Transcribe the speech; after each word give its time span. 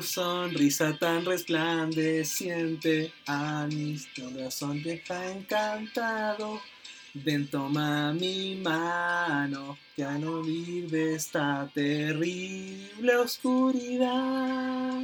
tu 0.00 0.06
sonrisa 0.06 0.96
tan 0.98 1.26
resplandeciente 1.26 3.12
a 3.26 3.66
mis 3.66 4.08
corazón 4.16 4.82
deja 4.82 5.30
encantado. 5.30 6.62
Ven, 7.12 7.50
toma 7.50 8.14
mi 8.14 8.56
mano, 8.56 9.76
que 9.94 10.04
al 10.04 10.24
oír 10.24 10.88
de 10.88 11.16
esta 11.16 11.70
terrible 11.74 13.16
oscuridad. 13.16 15.02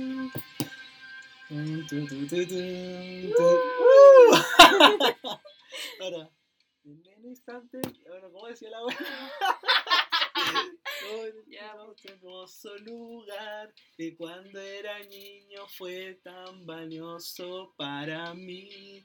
Ahora, 6.01 6.31
en 6.85 7.07
el 7.07 7.27
instante, 7.27 7.81
bueno, 8.09 8.31
¿cómo 8.33 8.47
decía 8.47 8.71
la 8.71 8.79
wea? 11.05 11.75
este 11.93 12.13
hermoso 12.13 12.77
lugar 12.79 13.73
que 13.97 14.17
cuando 14.17 14.61
era 14.61 14.99
niño 15.05 15.67
fue 15.77 16.19
tan 16.23 16.67
valioso 16.67 17.73
para 17.77 18.35
mí. 18.35 19.05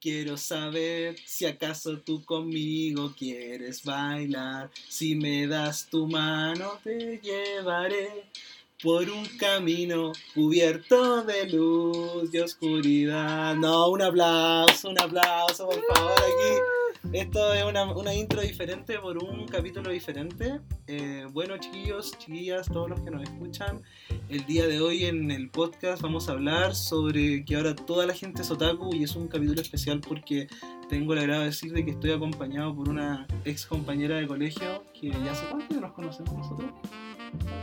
Quiero 0.00 0.36
saber 0.36 1.18
si 1.26 1.44
acaso 1.44 1.98
tú 1.98 2.24
conmigo 2.24 3.12
quieres 3.18 3.84
bailar. 3.84 4.70
Si 4.88 5.16
me 5.16 5.46
das 5.46 5.88
tu 5.90 6.06
mano 6.06 6.78
te 6.84 7.18
llevaré 7.18 8.30
por 8.82 9.10
un 9.10 9.26
camino 9.38 10.12
cubierto 10.34 11.22
de 11.24 11.48
luz 11.48 12.32
y 12.32 12.38
oscuridad. 12.38 13.56
No, 13.56 13.90
un 13.90 14.02
aplauso, 14.02 14.90
un 14.90 15.00
aplauso, 15.00 15.66
por 15.68 15.84
favor, 15.84 16.12
aquí. 16.12 16.77
Esto 17.12 17.54
es 17.54 17.64
una, 17.64 17.84
una 17.92 18.14
intro 18.14 18.42
diferente 18.42 18.98
por 18.98 19.22
un 19.22 19.46
capítulo 19.46 19.90
diferente. 19.90 20.60
Eh, 20.86 21.26
bueno, 21.32 21.56
chiquillos, 21.58 22.16
chiquillas, 22.18 22.66
todos 22.68 22.90
los 22.90 23.00
que 23.00 23.10
nos 23.10 23.22
escuchan, 23.22 23.82
el 24.28 24.44
día 24.46 24.66
de 24.66 24.80
hoy 24.80 25.04
en 25.06 25.30
el 25.30 25.48
podcast 25.48 26.02
vamos 26.02 26.28
a 26.28 26.32
hablar 26.32 26.74
sobre 26.74 27.44
que 27.44 27.56
ahora 27.56 27.74
toda 27.74 28.04
la 28.06 28.14
gente 28.14 28.42
es 28.42 28.50
otaku 28.50 28.94
y 28.94 29.04
es 29.04 29.16
un 29.16 29.28
capítulo 29.28 29.60
especial 29.60 30.00
porque 30.00 30.48
tengo 30.88 31.12
el 31.12 31.20
agrado 31.20 31.40
de 31.40 31.46
decir 31.46 31.72
de 31.72 31.84
que 31.84 31.92
estoy 31.92 32.12
acompañado 32.12 32.74
por 32.74 32.88
una 32.88 33.26
ex 33.44 33.66
compañera 33.66 34.16
de 34.16 34.26
colegio 34.26 34.84
que 34.98 35.10
ya 35.10 35.32
hace 35.32 35.46
cuánto 35.50 35.80
nos 35.80 35.92
conocemos 35.92 36.34
nosotros. 36.34 36.70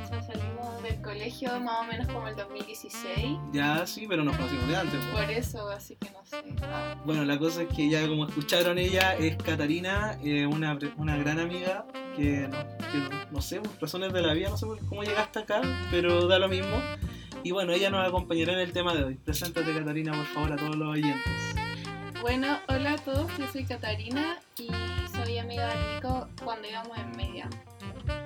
Salimos 0.09 0.64
del 0.86 1.02
colegio 1.02 1.59
más 1.59 1.81
o 1.81 1.83
menos 1.83 2.08
como 2.08 2.28
el 2.28 2.36
2016. 2.36 3.38
Ya 3.52 3.86
sí, 3.86 4.05
pero 4.08 4.23
nos 4.23 4.36
conocimos 4.38 4.67
de 4.67 4.75
antes. 4.78 5.05
Por 5.05 5.30
eso, 5.31 5.69
así 5.69 5.95
que 5.97 6.09
no 6.11 6.25
sé. 6.25 6.44
Ah, 6.64 6.95
Bueno, 7.05 7.25
la 7.25 7.38
cosa 7.38 7.64
es 7.64 7.69
que 7.69 7.89
ya 7.89 8.08
como 8.08 8.27
escucharon 8.27 8.77
ella 8.77 9.16
es 9.16 9.36
Catarina, 9.38 10.17
eh, 10.23 10.45
una, 10.45 10.77
una 10.97 11.17
gran 11.17 11.39
amiga 11.39 11.86
que 12.16 12.47
no, 12.47 12.58
que 12.77 13.16
no 13.31 13.42
sé, 13.42 13.59
por 13.59 13.72
razones 13.81 14.14
de 14.14 14.22
la 14.22 14.33
vida, 14.33 14.50
no 14.50 14.58
sé 14.58 14.67
cómo 14.88 15.03
llegaste 15.03 15.39
acá, 15.39 15.61
pero 15.92 16.27
da 16.27 16.39
lo 16.39 16.47
mismo. 16.47 16.77
Y 17.44 17.52
bueno, 17.52 17.73
ella 17.73 17.89
nos 17.89 18.08
acompañará 18.08 18.53
en 18.53 18.59
el 18.59 18.72
tema 18.72 18.94
de 18.95 19.03
hoy. 19.03 19.16
Preséntate 19.16 19.73
Catarina, 19.73 20.14
por 20.14 20.25
favor, 20.25 20.53
a 20.53 20.55
todos 20.55 20.75
los 20.75 20.88
oyentes. 20.88 21.31
Bueno, 22.22 22.59
hola 22.70 22.94
a 22.94 22.97
todos, 22.97 23.30
yo 23.38 23.45
soy 23.52 23.66
Catarina 23.66 24.39
y 24.58 24.67
soy 25.16 25.38
amiga 25.38 25.67
de 25.67 25.95
Nico 25.95 26.27
cuando 26.44 26.67
íbamos 26.67 26.97
en 26.97 27.11
media. 27.11 27.49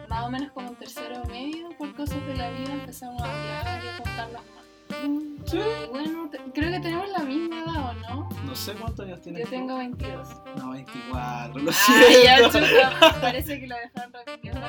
Más 0.09 0.25
o 0.25 0.29
menos 0.31 0.51
como 0.51 0.69
en 0.69 0.75
tercero 0.75 1.23
medio, 1.25 1.69
por 1.77 1.93
cosas 1.95 2.25
de 2.25 2.35
la 2.35 2.49
vida 2.51 2.73
empezamos 2.73 3.21
a 3.21 3.25
hablar 3.25 3.83
y 3.83 3.87
a 3.87 3.93
juntarnos 3.97 4.41
más. 4.55 5.49
Sí. 5.49 5.57
Y 5.57 5.87
bueno, 5.91 6.29
creo 6.53 6.71
que 6.71 6.79
tenemos 6.79 7.09
la 7.09 7.19
misma 7.19 7.59
edad, 7.63 7.89
¿o 7.89 7.93
no? 7.93 8.29
No 8.43 8.55
sé 8.55 8.73
cuántos 8.73 9.05
años 9.05 9.21
tienes. 9.21 9.43
Yo 9.43 9.49
tengo 9.49 9.77
22. 9.77 10.27
No, 10.57 10.71
24, 10.71 11.61
lo 11.61 11.71
Ah, 11.71 11.75
ya, 12.23 12.37
siento. 12.37 12.59
chuta, 12.67 13.15
parece 13.21 13.59
que 13.59 13.67
lo 13.67 13.75
dejaron 13.75 14.13
repitiendo. 14.13 14.61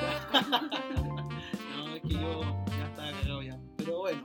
No, 1.76 1.96
es 1.96 2.02
que 2.02 2.08
yo 2.14 2.40
ya 2.78 2.84
estaba 2.84 3.10
cagado 3.12 3.42
ya. 3.42 3.58
Pero 3.78 3.98
bueno, 3.98 4.22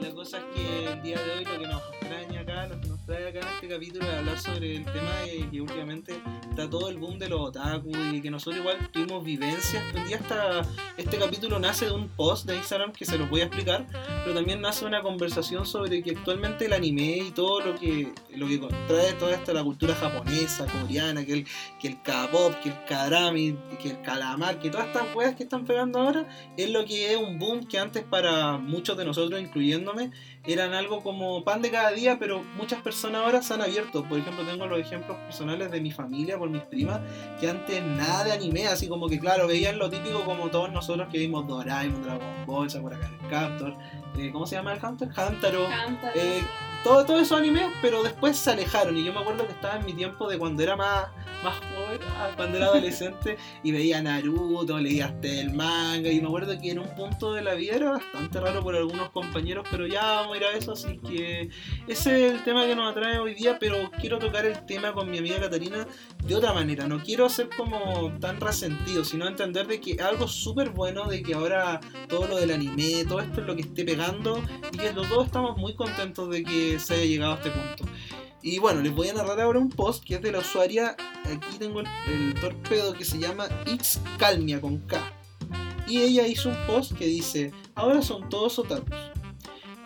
la 0.00 0.10
cosa 0.14 0.38
es 0.38 0.44
que 0.54 0.92
el 0.92 1.02
día 1.02 1.18
de 1.22 1.30
hoy 1.32 1.44
lo 1.44 1.58
que 1.58 1.66
nos 1.68 1.82
extraña 1.92 2.40
acá, 2.40 2.66
lo 2.68 2.80
que 2.80 2.88
nos 2.88 2.97
trae 3.08 3.28
acá 3.28 3.40
este 3.54 3.68
capítulo 3.68 4.04
es 4.04 4.18
hablar 4.18 4.38
sobre 4.38 4.76
el 4.76 4.84
tema 4.84 5.10
de 5.24 5.48
que 5.50 5.62
últimamente 5.62 6.20
está 6.50 6.68
todo 6.68 6.90
el 6.90 6.98
boom 6.98 7.18
de 7.18 7.30
los 7.30 7.40
otaku 7.40 7.90
y 8.12 8.20
que 8.20 8.30
nosotros 8.30 8.60
igual 8.60 8.76
tuvimos 8.90 9.24
vivencias. 9.24 9.82
Un 9.94 10.06
día 10.06 10.18
hasta 10.18 10.60
este 10.98 11.16
capítulo 11.16 11.58
nace 11.58 11.86
de 11.86 11.92
un 11.92 12.08
post 12.08 12.44
de 12.44 12.56
Instagram 12.56 12.92
que 12.92 13.06
se 13.06 13.16
los 13.16 13.30
voy 13.30 13.40
a 13.40 13.44
explicar, 13.44 13.86
pero 14.24 14.34
también 14.34 14.60
nace 14.60 14.84
una 14.84 15.00
conversación 15.00 15.64
sobre 15.64 16.02
que 16.02 16.10
actualmente 16.10 16.66
el 16.66 16.74
anime 16.74 17.16
y 17.16 17.30
todo 17.30 17.60
lo 17.60 17.76
que 17.76 18.12
lo 18.36 18.46
que 18.46 18.58
trae 18.86 19.14
toda 19.14 19.32
esta 19.32 19.54
la 19.54 19.64
cultura 19.64 19.94
japonesa, 19.94 20.66
coreana, 20.66 21.24
que 21.24 21.32
el 21.32 21.46
que 21.80 21.88
el 21.88 22.02
K-pop, 22.02 22.56
que 22.62 22.68
el 22.68 22.84
Karami, 22.84 23.56
que 23.80 23.88
el 23.88 24.02
calamar, 24.02 24.58
que 24.58 24.68
todas 24.68 24.88
estas 24.88 25.14
weas 25.16 25.34
que 25.34 25.44
están 25.44 25.64
pegando 25.64 25.98
ahora, 25.98 26.28
es 26.58 26.68
lo 26.68 26.84
que 26.84 27.10
es 27.14 27.16
un 27.16 27.38
boom 27.38 27.66
que 27.66 27.78
antes 27.78 28.04
para 28.04 28.58
muchos 28.58 28.98
de 28.98 29.06
nosotros, 29.06 29.40
incluyéndome, 29.40 30.10
eran 30.52 30.72
algo 30.72 31.02
como 31.02 31.44
pan 31.44 31.60
de 31.60 31.70
cada 31.70 31.90
día, 31.90 32.18
pero 32.18 32.42
muchas 32.56 32.80
personas 32.80 33.22
ahora 33.22 33.42
se 33.42 33.54
han 33.54 33.62
abierto. 33.62 34.04
Por 34.04 34.18
ejemplo, 34.18 34.44
tengo 34.44 34.66
los 34.66 34.80
ejemplos 34.80 35.16
personales 35.18 35.70
de 35.70 35.80
mi 35.80 35.90
familia, 35.90 36.38
por 36.38 36.48
mis 36.48 36.62
primas, 36.62 37.00
que 37.38 37.48
antes 37.48 37.82
nada 37.82 38.24
de 38.24 38.32
anime, 38.32 38.66
así 38.66 38.88
como 38.88 39.08
que 39.08 39.18
claro, 39.18 39.46
veían 39.46 39.78
lo 39.78 39.90
típico 39.90 40.24
como 40.24 40.48
todos 40.48 40.72
nosotros 40.72 41.08
que 41.12 41.18
vimos 41.18 41.46
Doraemon, 41.46 42.02
Dragon 42.02 42.46
Ball, 42.46 42.70
Sakura 42.70 42.98
Captor, 43.28 43.76
eh, 44.16 44.30
¿cómo 44.32 44.46
se 44.46 44.56
llama 44.56 44.72
el 44.72 44.84
Hunter? 44.84 45.08
Hantaro. 45.14 45.66
Eh, 46.14 46.42
todo, 46.82 47.04
todo 47.04 47.20
esos 47.20 47.38
animes, 47.38 47.66
pero 47.82 48.02
después 48.02 48.36
se 48.36 48.50
alejaron. 48.50 48.96
Y 48.96 49.04
yo 49.04 49.12
me 49.12 49.20
acuerdo 49.20 49.46
que 49.46 49.52
estaba 49.52 49.76
en 49.76 49.84
mi 49.84 49.92
tiempo 49.92 50.28
de 50.28 50.38
cuando 50.38 50.62
era 50.62 50.76
más, 50.76 51.08
más 51.42 51.56
joven, 51.56 52.00
ah, 52.16 52.30
cuando 52.36 52.56
era 52.58 52.66
adolescente, 52.66 53.36
y 53.62 53.72
veía 53.72 54.02
Naruto, 54.02 54.78
leía 54.78 55.06
hasta 55.06 55.28
el 55.28 55.52
manga. 55.52 56.10
Y 56.10 56.20
me 56.20 56.26
acuerdo 56.26 56.58
que 56.60 56.70
en 56.70 56.80
un 56.80 56.88
punto 56.94 57.32
de 57.32 57.42
la 57.42 57.54
vida 57.54 57.76
era 57.76 57.90
bastante 57.92 58.40
raro 58.40 58.62
por 58.62 58.76
algunos 58.76 59.10
compañeros, 59.10 59.66
pero 59.70 59.86
ya 59.86 60.02
vamos 60.02 60.34
a 60.34 60.36
ir 60.36 60.44
a 60.44 60.56
eso. 60.56 60.72
Así 60.72 60.98
que 60.98 61.50
ese 61.86 62.26
es 62.26 62.32
el 62.34 62.44
tema 62.44 62.66
que 62.66 62.74
nos 62.74 62.90
atrae 62.90 63.18
hoy 63.18 63.34
día. 63.34 63.58
Pero 63.58 63.90
quiero 64.00 64.18
tocar 64.18 64.46
el 64.46 64.64
tema 64.66 64.92
con 64.92 65.10
mi 65.10 65.18
amiga 65.18 65.40
Catarina 65.40 65.86
de 66.24 66.34
otra 66.34 66.52
manera. 66.52 66.86
No 66.86 67.02
quiero 67.02 67.28
ser 67.28 67.48
como 67.56 68.12
tan 68.20 68.40
resentido, 68.40 69.04
sino 69.04 69.26
entender 69.26 69.66
de 69.66 69.80
que 69.80 70.00
algo 70.02 70.28
súper 70.28 70.70
bueno 70.70 71.06
de 71.06 71.22
que 71.22 71.34
ahora 71.34 71.80
todo 72.08 72.26
lo 72.26 72.36
del 72.36 72.50
anime, 72.50 73.04
todo 73.06 73.20
esto 73.20 73.40
es 73.40 73.46
lo 73.46 73.54
que 73.54 73.62
esté 73.62 73.84
pegando 73.84 74.42
y 74.72 74.78
que 74.78 74.92
los 74.92 75.08
dos 75.08 75.26
estamos 75.26 75.56
muy 75.56 75.74
contentos 75.74 76.28
de 76.30 76.42
que 76.42 76.78
se 76.78 76.94
haya 76.94 77.04
llegado 77.04 77.32
a 77.32 77.36
este 77.36 77.50
punto. 77.50 77.84
Y 78.42 78.58
bueno, 78.58 78.80
les 78.80 78.94
voy 78.94 79.08
a 79.08 79.14
narrar 79.14 79.40
ahora 79.40 79.58
un 79.58 79.68
post 79.68 80.04
que 80.04 80.14
es 80.14 80.22
de 80.22 80.30
la 80.30 80.38
usuaria, 80.38 80.96
aquí 81.24 81.58
tengo 81.58 81.80
el, 81.80 82.34
torpedo 82.40 82.92
que 82.92 83.04
se 83.04 83.18
llama 83.18 83.48
Xcalmia 83.66 84.60
con 84.60 84.78
K. 84.78 85.12
Y 85.88 86.02
ella 86.02 86.26
hizo 86.26 86.50
un 86.50 86.66
post 86.66 86.92
que 86.92 87.06
dice, 87.06 87.52
ahora 87.74 88.00
son 88.02 88.28
todos 88.28 88.58
otakus. 88.58 88.96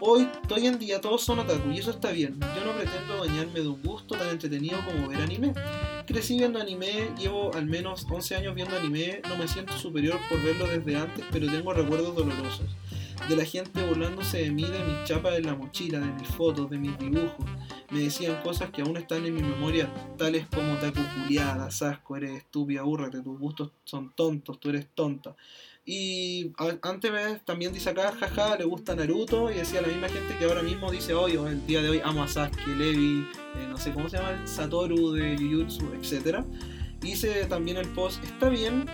Hoy, 0.01 0.29
hoy 0.51 0.67
en 0.67 0.81
día 0.81 1.01
todos 1.01 1.23
son 1.23 1.39
otaku 1.39 1.71
y 1.71 1.79
eso 1.79 1.93
está 1.93 2.11
bien. 2.11 2.39
Yo 2.41 2.65
no 2.65 2.77
pretendo 2.77 3.21
bañarme 3.21 3.61
de 3.61 3.69
un 3.69 3.81
gusto 3.83 4.17
tan 4.17 4.29
entretenido 4.29 4.85
como 4.85 5.09
ver 5.09 5.21
anime. 5.21 5.55
Crecí 6.07 6.37
viendo 6.37 6.61
anime, 6.61 7.11
llevo 7.17 7.55
al 7.55 7.67
menos 7.67 8.05
11 8.11 8.35
años 8.35 8.55
viendo 8.55 8.77
anime, 8.77 9.23
no 9.29 9.37
me 9.37 9.47
siento 9.47 9.73
superior 9.79 10.19
por 10.29 10.43
verlo 10.43 10.67
desde 10.67 10.97
antes, 10.97 11.25
pero 11.31 11.47
tengo 11.47 11.73
recuerdos 11.73 12.17
dolorosos. 12.17 12.67
De 13.29 13.37
la 13.37 13.45
gente 13.45 13.87
burlándose 13.87 14.39
de 14.39 14.51
mí, 14.51 14.65
de 14.65 14.85
mis 14.85 15.05
chapas 15.05 15.39
en 15.39 15.47
la 15.47 15.55
mochila, 15.55 16.01
de 16.01 16.13
mis 16.13 16.29
fotos, 16.29 16.69
de 16.69 16.79
mis 16.79 16.99
dibujos. 16.99 17.47
Me 17.93 18.01
decían 18.01 18.43
cosas 18.43 18.71
que 18.71 18.81
aún 18.81 18.97
están 18.97 19.27
en 19.27 19.35
mi 19.35 19.43
memoria, 19.43 19.93
tales 20.17 20.47
como 20.47 20.77
taco 20.77 21.01
culiada, 21.15 21.67
asco, 21.67 22.17
eres 22.17 22.39
estúpida, 22.39 22.81
aburrete, 22.81 23.21
tus 23.21 23.39
gustos 23.39 23.71
son 23.85 24.15
tontos, 24.17 24.59
tú 24.59 24.71
eres 24.71 24.89
tonta. 24.95 25.37
Y 25.85 26.53
antes 26.83 27.45
también 27.45 27.73
dice 27.73 27.91
acá, 27.91 28.13
jaja, 28.13 28.57
le 28.57 28.65
gusta 28.65 28.95
Naruto, 28.95 29.51
y 29.51 29.55
decía 29.55 29.83
la 29.83 29.89
misma 29.89 30.09
gente 30.09 30.39
que 30.39 30.45
ahora 30.45 30.63
mismo 30.63 30.91
dice, 30.91 31.13
hoy 31.13 31.37
o 31.37 31.49
el 31.49 31.67
día 31.67 31.83
de 31.83 31.91
hoy 31.91 32.01
amo 32.03 32.23
a 32.23 32.29
Sasuke, 32.29 32.67
Levi, 32.69 33.27
eh, 33.57 33.67
no 33.69 33.77
sé 33.77 33.93
cómo 33.93 34.09
se 34.09 34.17
llama, 34.17 34.47
Satoru 34.47 35.13
de 35.13 35.37
Jujutsu, 35.37 35.93
etc. 35.93 36.45
Dice 37.01 37.45
también 37.47 37.77
el 37.77 37.89
post, 37.89 38.23
está 38.25 38.49
bien, 38.49 38.87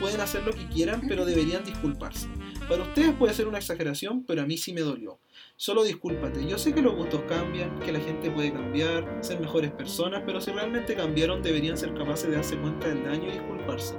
pueden 0.00 0.20
hacer 0.20 0.44
lo 0.44 0.52
que 0.52 0.66
quieran, 0.68 1.02
pero 1.08 1.24
deberían 1.24 1.64
disculparse. 1.64 2.28
Para 2.68 2.84
ustedes 2.84 3.12
puede 3.16 3.34
ser 3.34 3.48
una 3.48 3.58
exageración, 3.58 4.24
pero 4.24 4.42
a 4.42 4.46
mí 4.46 4.56
sí 4.56 4.72
me 4.72 4.82
dolió. 4.82 5.18
Solo 5.58 5.84
discúlpate, 5.84 6.46
yo 6.46 6.58
sé 6.58 6.74
que 6.74 6.82
los 6.82 6.94
gustos 6.94 7.22
cambian, 7.22 7.78
que 7.80 7.90
la 7.90 7.98
gente 7.98 8.30
puede 8.30 8.52
cambiar, 8.52 9.18
ser 9.20 9.40
mejores 9.40 9.70
personas, 9.72 10.22
pero 10.26 10.38
si 10.38 10.50
realmente 10.50 10.94
cambiaron 10.94 11.40
deberían 11.42 11.78
ser 11.78 11.94
capaces 11.94 12.28
de 12.28 12.36
darse 12.36 12.58
cuenta 12.58 12.88
del 12.88 13.02
daño 13.02 13.28
y 13.28 13.32
disculparse. 13.32 13.94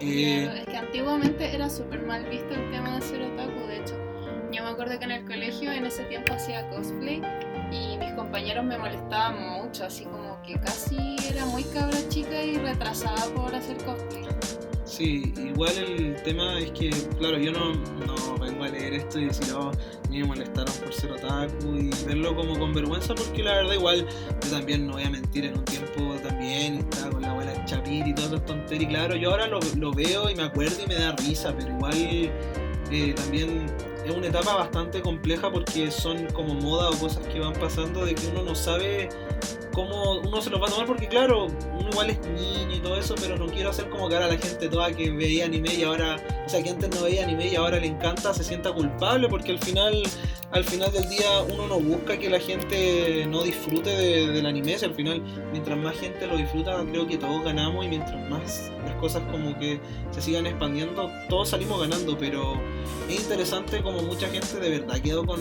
Eh, 0.00 0.42
Claro, 0.44 0.58
es 0.58 0.66
que 0.66 0.76
antiguamente 0.76 1.54
era 1.54 1.70
súper 1.70 2.04
mal 2.04 2.28
visto 2.28 2.52
el 2.52 2.70
tema 2.70 2.94
de 2.94 3.00
ser 3.00 3.22
otaku. 3.22 3.66
De 3.68 3.78
hecho, 3.78 3.94
yo 4.52 4.62
me 4.64 4.68
acuerdo 4.68 4.98
que 4.98 5.06
en 5.06 5.12
el 5.12 5.24
colegio 5.24 5.72
en 5.72 5.86
ese 5.86 6.04
tiempo 6.04 6.34
hacía 6.34 6.68
cosplay 6.68 7.22
y 7.72 7.96
mis 7.96 8.12
compañeros 8.12 8.62
me 8.66 8.76
molestaban 8.76 9.62
mucho, 9.62 9.86
así 9.86 10.04
como 10.04 10.42
que 10.42 10.60
casi 10.60 11.16
era 11.26 11.46
muy 11.46 11.64
cabra 11.64 11.96
chica 12.10 12.44
y 12.44 12.58
retrasada 12.58 13.24
por 13.34 13.54
hacer 13.54 13.78
cosplay. 13.78 14.24
Sí, 14.86 15.34
igual 15.36 15.76
el 15.76 16.22
tema 16.22 16.60
es 16.60 16.70
que, 16.70 16.90
claro, 17.18 17.36
yo 17.38 17.50
no, 17.50 17.74
no 18.06 18.38
vengo 18.38 18.62
a 18.62 18.68
leer 18.68 18.94
esto 18.94 19.18
y 19.18 19.24
decir, 19.24 19.52
oh, 19.52 19.72
me 20.08 20.22
molestaron 20.22 20.72
por 20.74 20.92
ser 20.92 21.10
otaku 21.10 21.74
y 21.74 21.90
verlo 22.06 22.36
como 22.36 22.56
con 22.56 22.72
vergüenza, 22.72 23.12
porque 23.16 23.42
la 23.42 23.56
verdad, 23.56 23.74
igual, 23.74 24.06
yo 24.44 24.50
también 24.50 24.86
no 24.86 24.92
voy 24.92 25.02
a 25.02 25.10
mentir, 25.10 25.46
en 25.46 25.58
un 25.58 25.64
tiempo 25.64 26.14
también 26.22 26.76
estaba 26.76 27.10
con 27.10 27.22
la 27.22 27.32
abuela 27.32 27.64
Chapir 27.64 28.06
y 28.06 28.14
todas 28.14 28.30
esas 28.30 28.46
tonterías. 28.46 28.82
Y 28.84 28.86
claro, 28.86 29.16
yo 29.16 29.32
ahora 29.32 29.48
lo, 29.48 29.58
lo 29.76 29.90
veo 29.92 30.30
y 30.30 30.36
me 30.36 30.44
acuerdo 30.44 30.76
y 30.84 30.86
me 30.86 30.94
da 30.94 31.16
risa, 31.16 31.52
pero 31.58 31.68
igual 31.74 32.30
eh, 32.92 33.12
también 33.16 33.66
es 34.04 34.14
una 34.14 34.28
etapa 34.28 34.54
bastante 34.54 35.02
compleja 35.02 35.50
porque 35.50 35.90
son 35.90 36.26
como 36.26 36.54
moda 36.54 36.90
o 36.90 36.98
cosas 36.98 37.26
que 37.26 37.40
van 37.40 37.54
pasando 37.54 38.04
de 38.04 38.14
que 38.14 38.28
uno 38.28 38.44
no 38.44 38.54
sabe 38.54 39.08
cómo 39.76 40.20
uno 40.20 40.40
se 40.40 40.48
los 40.48 40.58
va 40.58 40.68
a 40.68 40.70
tomar 40.70 40.86
porque 40.86 41.06
claro, 41.06 41.48
uno 41.78 41.90
igual 41.90 42.08
es 42.08 42.18
niño 42.28 42.76
y 42.76 42.80
todo 42.80 42.96
eso, 42.96 43.14
pero 43.20 43.36
no 43.36 43.46
quiero 43.46 43.68
hacer 43.68 43.90
como 43.90 44.08
que 44.08 44.14
ahora 44.14 44.28
la 44.28 44.38
gente 44.38 44.70
toda 44.70 44.90
que 44.90 45.10
veía 45.10 45.44
anime 45.44 45.74
y 45.74 45.82
ahora, 45.82 46.16
o 46.46 46.48
sea, 46.48 46.62
que 46.62 46.70
antes 46.70 46.88
no 46.88 47.02
veía 47.02 47.24
anime 47.24 47.48
y 47.48 47.56
ahora 47.56 47.78
le 47.78 47.86
encanta, 47.86 48.32
se 48.32 48.42
sienta 48.42 48.72
culpable 48.72 49.28
porque 49.28 49.52
al 49.52 49.58
final, 49.58 50.02
al 50.50 50.64
final 50.64 50.90
del 50.92 51.06
día 51.10 51.42
uno 51.52 51.68
no 51.68 51.78
busca 51.78 52.18
que 52.18 52.30
la 52.30 52.40
gente 52.40 53.26
no 53.28 53.42
disfrute 53.42 53.90
del 53.90 54.46
anime, 54.46 54.78
si 54.78 54.86
al 54.86 54.94
final 54.94 55.22
mientras 55.52 55.76
más 55.76 55.94
gente 55.98 56.26
lo 56.26 56.38
disfruta 56.38 56.82
creo 56.90 57.06
que 57.06 57.18
todos 57.18 57.44
ganamos 57.44 57.84
y 57.84 57.88
mientras 57.88 58.30
más 58.30 58.70
las 58.82 58.94
cosas 58.94 59.24
como 59.30 59.58
que 59.58 59.78
se 60.10 60.22
sigan 60.22 60.46
expandiendo, 60.46 61.10
todos 61.28 61.50
salimos 61.50 61.78
ganando, 61.78 62.16
pero 62.16 62.54
es 63.10 63.20
interesante 63.20 63.82
como 63.82 64.00
mucha 64.00 64.26
gente 64.28 64.58
de 64.58 64.78
verdad 64.78 65.02
quedó 65.02 65.26
con 65.26 65.38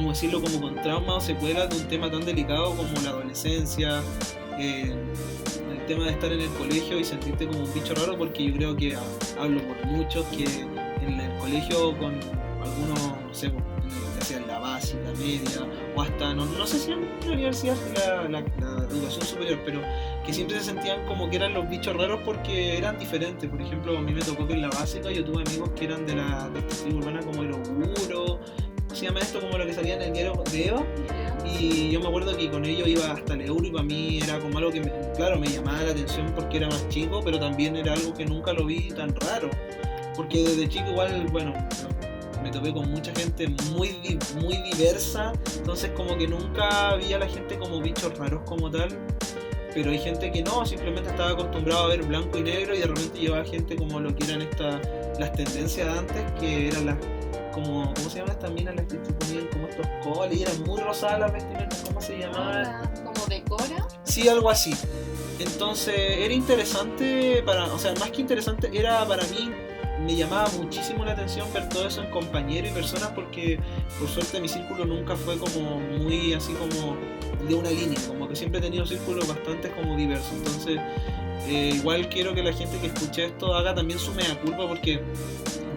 como 0.00 0.12
decirlo, 0.12 0.40
como 0.40 0.62
con 0.62 0.74
trauma 0.76 1.16
o 1.16 1.20
secuelas 1.20 1.68
de 1.68 1.76
un 1.76 1.86
tema 1.88 2.10
tan 2.10 2.24
delicado 2.24 2.74
como 2.74 2.88
la 3.04 3.10
adolescencia, 3.10 4.00
eh, 4.58 4.94
el 5.70 5.86
tema 5.86 6.06
de 6.06 6.12
estar 6.12 6.32
en 6.32 6.40
el 6.40 6.48
colegio 6.52 6.98
y 6.98 7.04
sentirte 7.04 7.46
como 7.46 7.64
un 7.64 7.74
bicho 7.74 7.94
raro, 7.94 8.16
porque 8.16 8.44
yo 8.44 8.54
creo 8.54 8.76
que 8.76 8.96
hablo 9.38 9.60
por 9.60 9.86
muchos 9.88 10.24
que 10.28 10.44
en 10.44 11.20
el 11.20 11.38
colegio 11.38 11.98
con 11.98 12.14
algunos, 12.62 12.98
no 12.98 13.34
sé, 13.34 13.52
en 14.34 14.46
la 14.46 14.58
básica, 14.58 15.12
media, 15.18 15.66
o 15.96 16.02
hasta, 16.02 16.34
no, 16.34 16.44
no 16.46 16.66
sé 16.66 16.78
si 16.78 16.92
en 16.92 17.00
la 17.26 17.32
universidad, 17.32 17.76
la, 17.96 18.28
la, 18.28 18.40
la, 18.40 18.84
educación 18.84 19.26
superior, 19.26 19.58
pero 19.64 19.80
que 20.24 20.32
siempre 20.32 20.58
se 20.58 20.66
sentían 20.66 21.04
como 21.06 21.28
que 21.28 21.36
eran 21.36 21.52
los 21.54 21.68
bichos 21.68 21.96
raros 21.96 22.20
porque 22.24 22.78
eran 22.78 22.98
diferentes. 22.98 23.50
Por 23.50 23.60
ejemplo, 23.60 23.98
a 23.98 24.00
mí 24.00 24.12
me 24.12 24.20
tocó 24.20 24.46
que 24.46 24.54
en 24.54 24.62
la 24.62 24.68
básica 24.68 25.10
yo 25.10 25.24
tuve 25.24 25.42
amigos 25.46 25.70
que 25.70 25.86
eran 25.86 26.06
de 26.06 26.16
la 26.16 26.48
de 26.48 26.60
esta 26.60 26.88
urbana 26.88 27.20
como 27.20 27.42
el 27.42 27.52
Oguro, 27.52 28.40
se 28.96 29.06
llama 29.06 29.20
esto 29.20 29.40
como 29.40 29.58
lo 29.58 29.66
que 29.66 29.72
salía 29.72 29.94
en 29.94 30.02
el 30.02 30.12
diario 30.12 30.42
de 30.50 30.68
Eva. 30.68 30.84
Y 31.58 31.90
yo 31.90 32.00
me 32.00 32.08
acuerdo 32.08 32.36
que 32.36 32.50
con 32.50 32.64
ellos 32.64 32.86
iba 32.86 33.10
hasta 33.12 33.34
el 33.34 33.42
euro 33.42 33.66
y 33.66 33.70
para 33.70 33.84
mí 33.84 34.20
era 34.22 34.38
como 34.38 34.58
algo 34.58 34.70
que, 34.70 34.82
claro, 35.16 35.38
me 35.38 35.48
llamaba 35.48 35.82
la 35.82 35.90
atención 35.90 36.32
porque 36.34 36.58
era 36.58 36.68
más 36.68 36.88
chico, 36.88 37.20
pero 37.24 37.38
también 37.38 37.76
era 37.76 37.94
algo 37.94 38.14
que 38.14 38.24
nunca 38.24 38.52
lo 38.52 38.66
vi 38.66 38.88
tan 38.88 39.14
raro. 39.16 39.50
Porque 40.14 40.42
desde 40.42 40.68
chico 40.68 40.90
igual, 40.90 41.26
bueno, 41.32 41.54
me 42.42 42.50
topé 42.50 42.72
con 42.72 42.90
mucha 42.90 43.12
gente 43.14 43.48
muy, 43.72 44.18
muy 44.40 44.56
diversa, 44.72 45.32
entonces 45.56 45.90
como 45.96 46.16
que 46.16 46.26
nunca 46.26 46.96
vi 46.96 47.12
a 47.12 47.18
la 47.18 47.28
gente 47.28 47.58
como 47.58 47.80
bichos 47.80 48.16
raros 48.18 48.42
como 48.44 48.70
tal. 48.70 48.88
Pero 49.72 49.92
hay 49.92 49.98
gente 49.98 50.32
que 50.32 50.42
no, 50.42 50.66
simplemente 50.66 51.10
estaba 51.10 51.30
acostumbrado 51.30 51.84
a 51.84 51.88
ver 51.88 52.02
blanco 52.02 52.38
y 52.38 52.42
negro 52.42 52.74
y 52.74 52.80
de 52.80 52.86
repente 52.86 53.20
llevaba 53.20 53.44
gente 53.44 53.76
como 53.76 54.00
lo 54.00 54.14
que 54.14 54.24
eran 54.24 54.42
esta, 54.42 54.80
las 55.18 55.32
tendencias 55.32 55.86
de 55.86 55.98
antes, 55.98 56.32
que 56.40 56.68
eran 56.68 56.86
las 56.86 56.96
como, 57.50 57.92
¿cómo 57.94 58.10
se 58.10 58.18
llaman 58.18 58.32
estas 58.32 58.50
minas 58.52 58.74
las 58.74 58.86
que 58.86 58.96
ponían 58.96 59.46
como 59.48 59.68
estos 59.68 59.86
coles 60.02 60.38
y 60.38 60.42
eran 60.42 60.62
muy 60.62 60.80
rosadas 60.80 61.20
las 61.20 61.32
vestimentas, 61.32 61.82
¿cómo 61.86 62.00
se 62.00 62.18
llamaban? 62.18 62.94
¿Como 63.04 63.26
decora? 63.26 63.88
Sí, 64.04 64.28
algo 64.28 64.50
así. 64.50 64.74
Entonces 65.38 65.94
era 65.96 66.34
interesante 66.34 67.42
para, 67.44 67.64
o 67.64 67.78
sea, 67.78 67.94
más 67.94 68.10
que 68.10 68.20
interesante, 68.20 68.70
era 68.72 69.04
para 69.06 69.22
mí, 69.24 69.50
me 70.04 70.16
llamaba 70.16 70.48
muchísimo 70.58 71.04
la 71.04 71.12
atención 71.12 71.52
ver 71.52 71.68
todo 71.68 71.86
eso 71.86 72.02
en 72.02 72.10
compañeros 72.10 72.70
y 72.70 72.74
personas 72.74 73.10
porque 73.10 73.58
por 73.98 74.08
suerte 74.08 74.40
mi 74.40 74.48
círculo 74.48 74.84
nunca 74.84 75.14
fue 75.16 75.36
como 75.38 75.78
muy 75.78 76.32
así 76.32 76.52
como 76.54 76.96
de 77.46 77.54
una 77.54 77.70
línea, 77.70 77.98
como 78.06 78.28
que 78.28 78.36
siempre 78.36 78.60
he 78.60 78.62
tenido 78.62 78.86
círculos 78.86 79.26
bastante 79.28 79.70
como 79.70 79.96
diversos. 79.96 80.32
Entonces, 80.32 80.80
eh, 81.46 81.72
igual 81.74 82.08
quiero 82.08 82.34
que 82.34 82.42
la 82.42 82.52
gente 82.52 82.78
que 82.78 82.88
escuche 82.88 83.26
esto 83.26 83.54
haga 83.54 83.74
también 83.74 83.98
su 83.98 84.12
mea 84.12 84.38
culpa 84.40 84.66
porque 84.68 85.02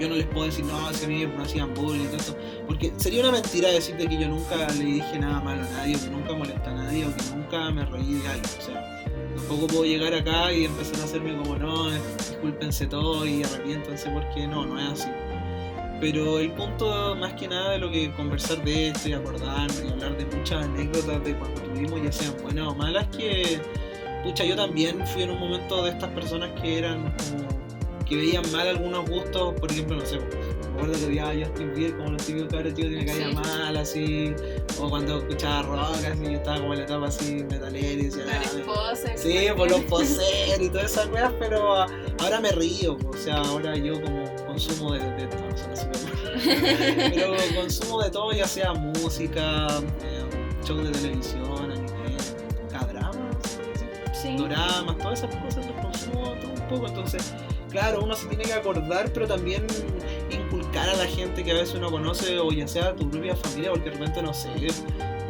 yo 0.03 0.09
no 0.09 0.15
les 0.15 0.25
puedo 0.27 0.45
decir, 0.45 0.65
no, 0.65 0.93
si 0.93 1.05
a 1.05 1.07
mí 1.07 1.25
me 1.25 1.43
hacían 1.43 1.73
bullying 1.73 2.03
y 2.03 2.07
todo 2.07 2.37
porque 2.67 2.91
sería 2.97 3.21
una 3.21 3.31
mentira 3.31 3.69
decirte 3.69 4.07
que 4.07 4.17
yo 4.17 4.27
nunca 4.27 4.67
le 4.77 4.83
dije 4.83 5.19
nada 5.19 5.39
malo 5.39 5.63
a 5.63 5.69
nadie, 5.77 5.95
o 5.95 5.99
que 5.99 6.09
nunca 6.09 6.33
molesté 6.33 6.69
a 6.69 6.73
nadie, 6.73 7.05
o 7.05 7.15
que 7.15 7.23
nunca 7.35 7.71
me 7.71 7.85
reí 7.85 8.13
de 8.15 8.27
algo. 8.27 8.47
O 8.59 8.61
sea, 8.61 9.05
tampoco 9.35 9.67
puedo 9.67 9.85
llegar 9.85 10.13
acá 10.13 10.51
y 10.51 10.65
empezar 10.65 10.99
a 10.99 11.03
hacerme 11.05 11.37
como, 11.37 11.55
no, 11.55 11.89
discúlpense 11.91 12.85
todo 12.87 13.25
y 13.25 13.43
arrepiéntanse 13.43 14.09
porque 14.09 14.45
no, 14.47 14.65
no 14.65 14.79
es 14.79 15.01
así. 15.01 15.09
Pero 16.01 16.39
el 16.39 16.51
punto 16.51 17.15
más 17.15 17.33
que 17.33 17.47
nada 17.47 17.71
de 17.71 17.77
lo 17.77 17.89
que 17.89 18.11
conversar 18.13 18.61
de 18.63 18.89
esto 18.89 19.07
y 19.07 19.13
acordarme 19.13 19.87
y 19.87 19.91
hablar 19.91 20.17
de 20.17 20.37
muchas 20.37 20.65
anécdotas 20.65 21.23
de 21.23 21.33
cuando 21.37 21.61
tuvimos, 21.61 22.03
ya 22.03 22.11
sean 22.11 22.35
buenas 22.43 22.67
o 22.67 22.75
malas, 22.75 23.07
que, 23.15 23.61
pucha, 24.23 24.43
yo 24.43 24.57
también 24.57 25.05
fui 25.07 25.23
en 25.23 25.31
un 25.31 25.39
momento 25.39 25.81
de 25.83 25.91
estas 25.91 26.09
personas 26.09 26.51
que 26.59 26.77
eran 26.79 27.03
como 27.03 27.62
que 28.07 28.15
veían 28.15 28.43
mal 28.51 28.67
algunos 28.67 29.09
gustos, 29.09 29.53
por 29.59 29.71
ejemplo, 29.71 29.97
no 29.97 30.05
sé, 30.05 30.19
me 30.19 30.81
acuerdo 30.81 30.99
que 30.99 31.05
veía 31.07 31.29
a 31.29 31.33
Justin 31.33 31.73
Bieber 31.73 31.97
como 31.97 32.09
los 32.11 32.25
típicos 32.25 32.49
cabros 32.49 32.73
tío 32.73 32.89
que 32.89 32.95
me 32.95 33.05
caía 33.05 33.29
mal, 33.29 33.77
así, 33.77 34.33
o 34.79 34.89
cuando 34.89 35.19
escuchaba 35.19 35.61
rock, 35.63 36.05
así, 36.11 36.23
yo 36.23 36.31
estaba 36.31 36.59
como 36.59 36.73
en 36.73 36.79
la 36.79 36.85
etapa 36.85 37.07
así 37.07 37.43
metalera 37.49 37.87
y 37.87 37.95
decía, 38.05 38.23
ah, 38.67 38.93
Sí, 39.15 39.47
por 39.55 39.69
los 39.69 39.81
poser 39.81 40.61
y 40.61 40.69
todas 40.69 40.91
esas 40.91 41.07
cosas, 41.07 41.33
pero 41.39 41.85
ahora 42.19 42.39
me 42.41 42.51
río, 42.51 42.97
o 43.07 43.17
sea, 43.17 43.37
ahora 43.37 43.77
yo 43.77 44.01
como 44.01 44.23
consumo 44.45 44.93
de, 44.93 44.99
de 44.99 45.27
todo, 45.27 45.41
o 45.47 45.75
sea, 45.75 45.91
pero 47.13 47.35
consumo 47.55 48.01
de 48.01 48.09
todo, 48.09 48.31
ya 48.33 48.47
sea 48.47 48.73
música, 48.73 49.67
eh, 50.01 50.23
show 50.65 50.77
de 50.77 50.91
televisión, 50.91 51.71
anime, 51.71 52.17
cadramas, 52.71 53.15
sí. 54.13 54.35
doramas, 54.35 54.97
todas 54.97 55.19
esas 55.19 55.35
cosas 55.35 55.67
los 55.67 55.75
consumo 55.75 56.33
todo 56.41 56.51
un 56.51 56.69
poco, 56.69 56.87
entonces 56.87 57.33
claro, 57.73 58.03
uno 58.03 58.15
se 58.15 58.27
tiene 58.27 58.43
que 58.43 58.53
acordar, 58.53 59.11
pero 59.11 59.27
también 59.27 59.65
inculcar 60.31 60.87
a 60.87 60.95
la 60.95 61.05
gente 61.05 61.43
que 61.43 61.51
a 61.51 61.55
veces 61.55 61.75
uno 61.75 61.91
conoce, 61.91 62.39
o 62.39 62.51
ya 62.51 62.67
sea 62.67 62.95
tu 62.95 63.09
propia 63.09 63.35
familia, 63.35 63.71
porque 63.71 63.89
de 63.89 63.95
repente 63.97 64.21
no 64.21 64.33
sé. 64.33 64.49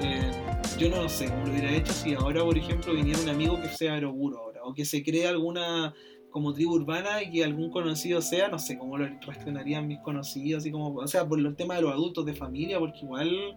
Eh, 0.01 0.31
yo 0.77 0.89
no 0.89 1.07
sé 1.07 1.27
cómo 1.27 1.45
lo 1.45 1.53
hubiera 1.53 1.71
hecho 1.71 1.93
si 1.93 2.13
ahora, 2.13 2.43
por 2.43 2.57
ejemplo, 2.57 2.93
viniera 2.93 3.19
un 3.21 3.29
amigo 3.29 3.59
que 3.61 3.69
sea 3.69 3.93
aeroburo 3.93 4.39
ahora, 4.39 4.59
o 4.63 4.73
que 4.73 4.83
se 4.85 5.01
cree 5.03 5.25
alguna 5.25 5.93
como 6.29 6.53
tribu 6.53 6.73
urbana 6.73 7.23
y 7.23 7.31
que 7.31 7.43
algún 7.43 7.69
conocido 7.71 8.21
sea, 8.21 8.49
no 8.49 8.59
sé 8.59 8.77
cómo 8.77 8.97
lo 8.97 9.05
reaccionarían 9.05 9.87
mis 9.87 9.99
conocidos, 9.99 10.63
así 10.63 10.71
como, 10.71 10.93
o 10.95 11.07
sea, 11.07 11.25
por 11.25 11.39
el 11.39 11.55
tema 11.55 11.75
de 11.75 11.83
los 11.83 11.93
adultos 11.93 12.25
de 12.25 12.33
familia, 12.33 12.77
porque 12.79 12.99
igual 13.03 13.55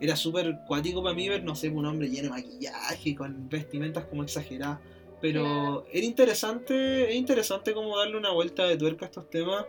era 0.00 0.14
súper 0.14 0.60
cuático 0.68 1.02
para 1.02 1.14
mí 1.14 1.28
ver, 1.28 1.42
no 1.42 1.56
sé, 1.56 1.70
un 1.70 1.86
hombre 1.86 2.08
lleno 2.08 2.24
de 2.24 2.42
maquillaje, 2.42 3.16
con 3.16 3.48
vestimentas 3.48 4.04
como 4.04 4.22
exageradas. 4.22 4.78
Pero 5.20 5.84
era 5.92 6.06
interesante, 6.06 7.10
es 7.10 7.16
interesante 7.16 7.74
como 7.74 7.98
darle 7.98 8.16
una 8.16 8.30
vuelta 8.30 8.64
de 8.64 8.76
tuerca 8.76 9.06
a 9.06 9.08
estos 9.08 9.28
temas 9.28 9.64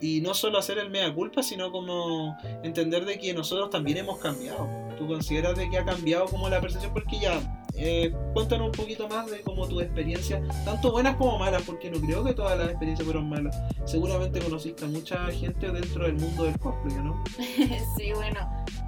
y 0.00 0.20
no 0.20 0.34
solo 0.34 0.58
hacer 0.58 0.78
el 0.78 0.90
mea 0.90 1.12
culpa, 1.14 1.42
sino 1.42 1.72
como 1.72 2.36
entender 2.62 3.04
de 3.04 3.18
que 3.18 3.32
nosotros 3.32 3.70
también 3.70 3.98
hemos 3.98 4.18
cambiado. 4.18 4.68
¿Tú 4.98 5.06
consideras 5.06 5.56
de 5.56 5.68
que 5.70 5.78
ha 5.78 5.84
cambiado 5.84 6.26
como 6.26 6.48
la 6.48 6.60
percepción? 6.60 6.92
Porque 6.92 7.18
ya, 7.18 7.40
eh, 7.74 8.14
cuéntanos 8.32 8.66
un 8.66 8.72
poquito 8.72 9.08
más 9.08 9.30
de 9.30 9.40
como 9.40 9.66
tu 9.66 9.80
experiencia, 9.80 10.42
tanto 10.64 10.92
buenas 10.92 11.16
como 11.16 11.38
malas, 11.38 11.62
porque 11.62 11.90
no 11.90 12.00
creo 12.00 12.22
que 12.22 12.34
todas 12.34 12.58
las 12.58 12.68
experiencias 12.68 13.04
fueron 13.04 13.28
malas. 13.28 13.56
Seguramente 13.86 14.40
conociste 14.40 14.84
a 14.84 14.88
mucha 14.88 15.26
gente 15.32 15.70
dentro 15.72 16.04
del 16.04 16.14
mundo 16.14 16.44
del 16.44 16.58
cosplay, 16.58 16.96
¿no? 17.02 17.24
sí, 17.96 18.12
bueno, 18.14 18.40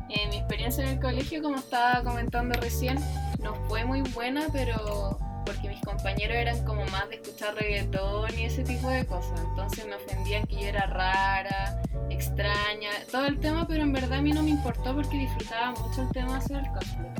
eh, 0.08 0.28
mi 0.28 0.36
experiencia 0.36 0.84
en 0.84 0.90
el 0.90 1.00
colegio, 1.00 1.42
como 1.42 1.56
estaba 1.56 2.02
comentando 2.04 2.54
recién, 2.60 2.98
no 3.42 3.54
fue 3.68 3.84
muy 3.84 4.02
buena, 4.02 4.48
pero 4.52 5.18
porque 5.46 5.68
mis 5.68 5.80
compañeros 5.80 6.36
eran 6.36 6.62
como 6.64 6.84
más 6.86 7.08
de 7.08 7.16
escuchar 7.16 7.54
reggaetón 7.54 8.38
y 8.38 8.44
ese 8.44 8.64
tipo 8.64 8.88
de 8.88 9.06
cosas. 9.06 9.40
Entonces 9.48 9.86
me 9.86 9.94
ofendían 9.94 10.46
que 10.46 10.56
yo 10.56 10.66
era 10.66 10.86
rara, 10.86 11.80
extraña, 12.10 12.90
todo 13.10 13.26
el 13.26 13.38
tema, 13.38 13.66
pero 13.66 13.82
en 13.84 13.92
verdad 13.92 14.18
a 14.18 14.22
mí 14.22 14.32
no 14.32 14.42
me 14.42 14.50
importó 14.50 14.94
porque 14.94 15.16
disfrutaba 15.16 15.70
mucho 15.70 16.02
el 16.02 16.08
tema 16.10 16.36
hacer 16.36 16.58
el 16.58 16.72
cosplay. 16.72 17.10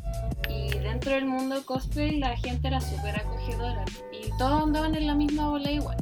Y 0.49 0.79
dentro 0.79 1.13
del 1.13 1.27
mundo 1.27 1.65
cosplay 1.65 2.19
la 2.19 2.37
gente 2.37 2.69
era 2.69 2.81
súper 2.81 3.17
acogedora 3.17 3.85
y 4.13 4.29
todos 4.39 4.65
andaban 4.65 4.95
en 4.95 5.07
la 5.07 5.15
misma 5.15 5.49
bola 5.49 5.71
igual. 5.71 5.97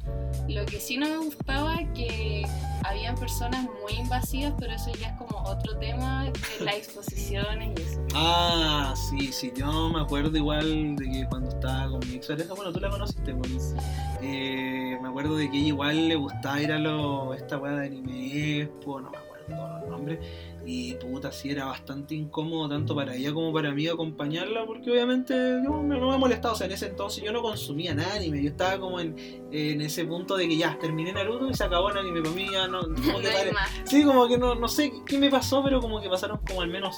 Lo 0.48 0.64
que 0.66 0.80
sí 0.80 0.96
no 0.96 1.08
me 1.08 1.18
gustaba 1.18 1.78
que 1.94 2.46
habían 2.84 3.14
personas 3.16 3.66
muy 3.82 3.94
invasivas, 3.98 4.54
pero 4.58 4.72
eso 4.72 4.90
ya 5.00 5.08
es 5.08 5.14
como 5.14 5.38
otro 5.44 5.76
tema 5.78 6.24
de 6.24 6.64
las 6.64 6.74
exposiciones 6.76 7.78
y 7.78 7.82
eso. 7.82 8.00
Ah, 8.16 8.94
sí, 8.96 9.32
sí, 9.32 9.52
yo 9.56 9.90
me 9.90 10.00
acuerdo 10.00 10.36
igual 10.36 10.94
de 10.94 11.04
que 11.10 11.26
cuando 11.28 11.48
estaba 11.50 11.90
con 11.90 12.00
mi 12.08 12.14
ex 12.14 12.28
bueno, 12.48 12.72
tú 12.72 12.78
la 12.78 12.90
conociste, 12.90 13.34
pues, 13.34 13.74
eh, 14.22 14.96
me 15.02 15.08
acuerdo 15.08 15.36
de 15.36 15.50
que 15.50 15.56
ella 15.56 15.66
igual 15.68 16.08
le 16.08 16.14
gustaba 16.14 16.62
ir 16.62 16.72
a 16.72 16.78
lo, 16.78 17.34
esta 17.34 17.58
weá 17.58 17.72
de 17.72 17.86
anime, 17.86 18.68
pues, 18.84 19.02
no 19.02 19.10
me 19.10 19.18
acuerdo 19.18 19.33
todos 19.46 19.80
los 19.80 19.90
nombres, 19.90 20.18
y 20.66 20.94
puta, 20.94 21.30
sí 21.30 21.50
era 21.50 21.66
bastante 21.66 22.14
incómodo 22.14 22.68
tanto 22.68 22.94
para 22.94 23.14
ella 23.14 23.32
como 23.32 23.52
para 23.52 23.72
mí 23.72 23.86
acompañarla, 23.86 24.64
porque 24.64 24.90
obviamente 24.90 25.34
yo 25.34 25.82
no 25.82 26.10
me 26.10 26.18
molestaba. 26.18 26.54
O 26.54 26.56
sea, 26.56 26.66
en 26.66 26.72
ese 26.72 26.86
entonces 26.86 27.22
yo 27.22 27.32
no 27.32 27.42
consumía 27.42 27.94
nada 27.94 28.14
anime. 28.14 28.42
Yo 28.42 28.50
estaba 28.50 28.78
como 28.78 29.00
en, 29.00 29.16
en 29.52 29.80
ese 29.80 30.04
punto 30.04 30.36
de 30.36 30.48
que 30.48 30.56
ya 30.56 30.78
terminé 30.78 31.12
Naruto 31.12 31.48
y 31.50 31.54
se 31.54 31.64
acabó 31.64 31.90
el 31.90 31.98
anime. 31.98 32.22
Para 32.22 32.34
mí 32.34 32.46
ya 32.50 32.66
no. 32.66 32.80
Como 33.04 33.18
que 33.20 33.28
sí, 33.84 34.04
como 34.04 34.26
que 34.26 34.38
no, 34.38 34.54
no 34.54 34.68
sé 34.68 34.92
qué 35.06 35.18
me 35.18 35.30
pasó, 35.30 35.62
pero 35.62 35.80
como 35.80 36.00
que 36.00 36.08
pasaron 36.08 36.38
como 36.46 36.62
al 36.62 36.68
menos 36.68 36.96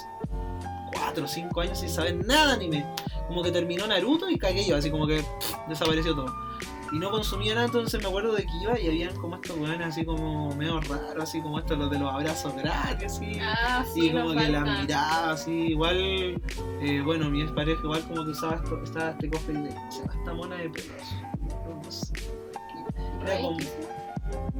4 0.93 1.23
o 1.23 1.27
5 1.27 1.61
años 1.61 1.79
sin 1.79 1.89
saber 1.89 2.25
nada 2.25 2.47
de 2.47 2.53
anime. 2.53 2.85
Como 3.27 3.43
que 3.43 3.51
terminó 3.51 3.85
Naruto 3.87 4.29
y 4.29 4.37
cagué 4.37 4.65
yo, 4.65 4.77
así 4.77 4.89
como 4.89 5.05
que 5.05 5.23
desapareció 5.67 6.15
todo. 6.15 6.46
Y 6.91 6.99
no 6.99 7.09
consumía 7.11 7.53
nada, 7.55 7.65
entonces 7.67 8.01
me 8.01 8.07
acuerdo 8.07 8.33
de 8.33 8.43
que 8.43 8.51
iba 8.61 8.79
y 8.79 8.87
habían 8.87 9.15
como 9.17 9.35
estos 9.35 9.57
weones 9.57 9.87
así 9.87 10.05
como 10.05 10.53
medio 10.55 10.79
raros, 10.81 11.23
así 11.23 11.41
como 11.41 11.59
estos 11.59 11.77
los 11.77 11.89
de 11.91 11.99
los 11.99 12.11
abrazos 12.13 12.55
gratis, 12.55 13.13
así. 13.13 13.39
Ah, 13.41 13.83
sí, 13.93 14.07
Y 14.07 14.11
como 14.11 14.29
que 14.29 14.47
la 14.49 14.59
faltan. 14.59 14.81
miraba 14.81 15.31
así, 15.31 15.51
igual, 15.51 16.41
eh, 16.81 17.01
bueno, 17.03 17.29
mi 17.29 17.45
pareja 17.47 17.81
igual 17.83 18.01
como 18.07 18.23
que 18.25 18.31
usaba, 18.31 18.55
esto, 18.55 18.81
estaba 18.83 19.09
este 19.11 19.29
cosplay 19.29 19.63
de 19.63 19.69
esta 19.69 20.33
mona 20.33 20.55
de 20.55 20.69
pelos. 20.69 21.15
No. 21.41 23.25
Era 23.25 23.41
como- 23.41 23.57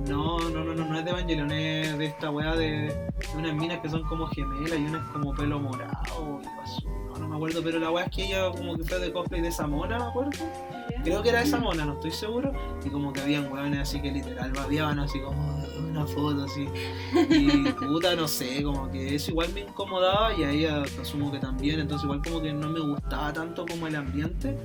no, 0.07 0.39
no, 0.39 0.63
no, 0.63 0.73
no, 0.73 0.85
no 0.85 0.97
es 0.99 1.03
de 1.03 1.11
Evangelion, 1.11 1.51
es 1.51 1.97
de 1.97 2.05
esta 2.05 2.29
weá 2.29 2.55
de, 2.55 2.67
de 2.87 3.13
unas 3.35 3.53
minas 3.53 3.79
que 3.79 3.89
son 3.89 4.03
como 4.03 4.27
gemelas 4.27 4.79
y 4.79 4.83
una 4.85 4.99
es 4.99 5.03
como 5.11 5.33
pelo 5.35 5.59
morado 5.59 6.39
me 7.37 7.45
acuerdo, 7.45 7.63
pero 7.63 7.79
la 7.79 7.91
weá 7.91 8.05
es 8.05 8.11
que 8.11 8.25
ella 8.25 8.49
como 8.51 8.75
que 8.75 8.83
fue 8.83 8.99
de 8.99 9.11
cosplay 9.11 9.41
de 9.41 9.49
esa 9.49 9.67
mona, 9.67 9.99
me 9.99 10.05
acuerdo. 10.05 10.31
Creo 11.03 11.21
que 11.21 11.29
era 11.29 11.41
esa 11.41 11.59
mona, 11.59 11.85
no 11.85 11.93
estoy 11.93 12.11
seguro. 12.11 12.51
Y 12.83 12.89
como 12.89 13.13
que 13.13 13.21
habían 13.21 13.51
weones 13.51 13.79
así 13.79 14.01
que 14.01 14.11
literal 14.11 14.51
babeaban 14.51 14.99
así 14.99 15.19
como 15.19 15.63
una 15.89 16.05
foto 16.07 16.43
así. 16.43 16.67
Y 17.29 17.71
puta, 17.79 18.15
no 18.15 18.27
sé, 18.27 18.63
como 18.63 18.89
que 18.91 19.15
eso 19.15 19.31
igual 19.31 19.53
me 19.53 19.61
incomodaba 19.61 20.33
y 20.33 20.43
a 20.43 20.51
ella 20.51 20.83
asumo 20.99 21.31
que 21.31 21.39
también. 21.39 21.79
Entonces 21.79 22.05
igual 22.05 22.21
como 22.23 22.41
que 22.41 22.51
no 22.51 22.69
me 22.69 22.79
gustaba 22.79 23.31
tanto 23.31 23.65
como 23.65 23.87
el 23.87 23.95
ambiente. 23.95 24.57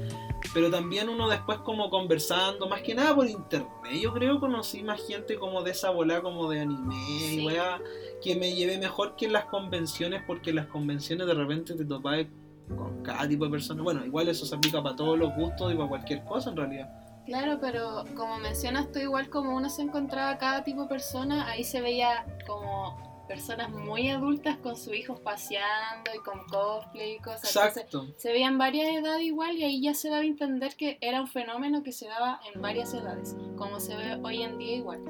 Pero 0.54 0.70
también 0.70 1.08
uno 1.08 1.28
después 1.28 1.58
como 1.58 1.88
conversando, 1.88 2.68
más 2.68 2.82
que 2.82 2.94
nada 2.94 3.14
por 3.14 3.26
internet, 3.26 3.70
yo 4.00 4.12
creo 4.12 4.40
conocí 4.40 4.82
más 4.82 5.00
gente 5.06 5.36
como 5.36 5.62
de 5.62 5.70
esa 5.70 5.90
bola 5.90 6.20
como 6.20 6.50
de 6.50 6.60
anime 6.60 6.94
Sí. 7.18 7.40
y 7.40 7.46
weá, 7.46 7.80
que 8.22 8.34
me 8.34 8.52
llevé 8.52 8.76
mejor 8.76 9.14
que 9.16 9.26
en 9.26 9.32
las 9.34 9.44
convenciones, 9.44 10.22
porque 10.26 10.50
en 10.50 10.56
las 10.56 10.66
convenciones 10.66 11.26
de 11.28 11.34
repente 11.34 11.74
te 11.74 11.84
topabas 11.84 12.26
con 12.68 13.02
cada 13.02 13.28
tipo 13.28 13.44
de 13.44 13.50
persona. 13.50 13.82
Bueno, 13.82 14.04
igual 14.04 14.28
eso 14.28 14.46
se 14.46 14.54
aplica 14.54 14.82
para 14.82 14.96
todos 14.96 15.18
los 15.18 15.34
gustos 15.34 15.72
y 15.72 15.76
para 15.76 15.88
cualquier 15.88 16.24
cosa 16.24 16.50
en 16.50 16.56
realidad. 16.56 16.90
Claro, 17.26 17.58
pero 17.60 18.04
como 18.16 18.38
mencionas 18.38 18.90
tú, 18.90 18.98
igual 18.98 19.30
como 19.30 19.54
uno 19.56 19.70
se 19.70 19.82
encontraba 19.82 20.38
cada 20.38 20.64
tipo 20.64 20.82
de 20.82 20.88
persona, 20.88 21.46
ahí 21.46 21.62
se 21.62 21.80
veía 21.80 22.26
como 22.46 23.12
personas 23.28 23.70
muy 23.70 24.10
adultas 24.10 24.56
con 24.58 24.76
sus 24.76 24.94
hijos 24.94 25.20
paseando 25.20 26.10
y 26.14 26.18
con 26.18 26.44
cosplay 26.48 27.12
y 27.14 27.18
cosas. 27.18 27.54
Entonces, 27.54 27.84
Exacto. 27.84 28.06
se 28.16 28.32
veían 28.32 28.58
varias 28.58 28.88
edades 28.94 29.22
igual 29.22 29.56
y 29.56 29.64
ahí 29.64 29.80
ya 29.80 29.94
se 29.94 30.08
daba 30.08 30.22
a 30.22 30.26
entender 30.26 30.74
que 30.76 30.98
era 31.00 31.20
un 31.20 31.28
fenómeno 31.28 31.82
que 31.82 31.92
se 31.92 32.08
daba 32.08 32.40
en 32.52 32.60
varias 32.60 32.92
edades, 32.92 33.36
como 33.56 33.80
se 33.80 33.96
ve 33.96 34.18
hoy 34.22 34.42
en 34.42 34.58
día 34.58 34.76
igual. 34.76 35.00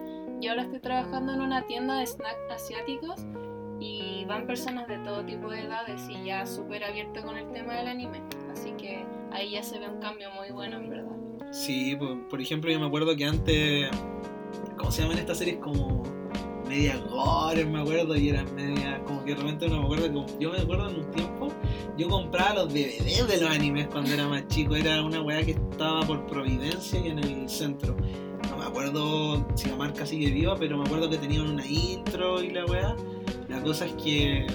Y 0.41 0.49
ahora 0.49 0.63
estoy 0.63 0.81
trabajando 0.81 1.33
en 1.33 1.41
una 1.41 1.67
tienda 1.67 1.99
de 1.99 2.07
snacks 2.07 2.51
asiáticos 2.51 3.21
y 3.83 4.25
van 4.27 4.47
personas 4.47 4.87
de 4.87 4.99
todo 4.99 5.25
tipo 5.25 5.51
de 5.51 5.63
edades 5.63 6.09
y 6.09 6.25
ya 6.25 6.47
súper 6.47 6.85
abierto 6.85 7.23
con 7.23 7.37
el 7.37 7.51
tema 7.53 7.75
del 7.75 7.89
anime. 7.89 8.23
Así 8.53 8.71
que 8.73 9.05
ahí 9.33 9.51
ya 9.51 9.63
se 9.63 9.79
ve 9.79 9.89
un 9.89 10.01
cambio 10.01 10.31
muy 10.33 10.51
bueno 10.51 10.77
en 10.77 10.89
verdad. 10.89 11.17
Sí, 11.53 11.97
por, 11.97 12.29
por 12.29 12.41
ejemplo, 12.41 12.71
yo 12.71 12.79
me 12.79 12.87
acuerdo 12.87 13.17
que 13.17 13.25
antes, 13.25 13.91
¿cómo 14.77 14.91
se 14.93 15.03
llaman 15.03 15.19
estas 15.19 15.39
series? 15.39 15.57
Como 15.57 16.03
media 16.69 16.97
gore, 17.11 17.65
me 17.67 17.81
acuerdo, 17.81 18.17
y 18.17 18.29
eran 18.31 18.55
media, 18.55 19.03
como 19.05 19.25
que 19.25 19.35
de 19.35 19.41
repente 19.41 19.69
no 19.69 19.81
me 19.81 19.85
acuerdo, 19.85 20.13
como- 20.13 20.39
yo 20.39 20.51
me 20.53 20.59
acuerdo 20.59 20.89
en 20.89 20.97
un 21.01 21.11
tiempo, 21.11 21.49
yo 21.99 22.09
compraba 22.09 22.55
los 22.55 22.73
DVDs 22.73 23.27
de 23.29 23.41
los 23.41 23.51
animes 23.51 23.89
cuando 23.89 24.11
era 24.13 24.27
más 24.29 24.47
chico, 24.49 24.77
era 24.77 25.03
una 25.03 25.21
weá 25.21 25.43
que 25.45 25.51
estaba 25.53 26.01
por 26.03 26.25
Providencia 26.27 27.01
y 27.01 27.09
en 27.09 27.19
el 27.19 27.49
centro. 27.49 27.95
No 28.49 28.57
me 28.57 28.65
acuerdo 28.65 29.45
si 29.55 29.69
la 29.69 29.77
marca 29.77 30.07
sigue 30.07 30.31
viva, 30.31 30.57
pero 30.57 30.79
me 30.79 30.85
acuerdo 30.85 31.11
que 31.11 31.19
tenían 31.19 31.49
una 31.51 31.67
intro 31.67 32.43
y 32.43 32.51
la 32.51 32.65
weá. 32.65 32.97
La 33.49 33.61
cosa 33.63 33.87
es 33.87 33.93
que 33.95 34.47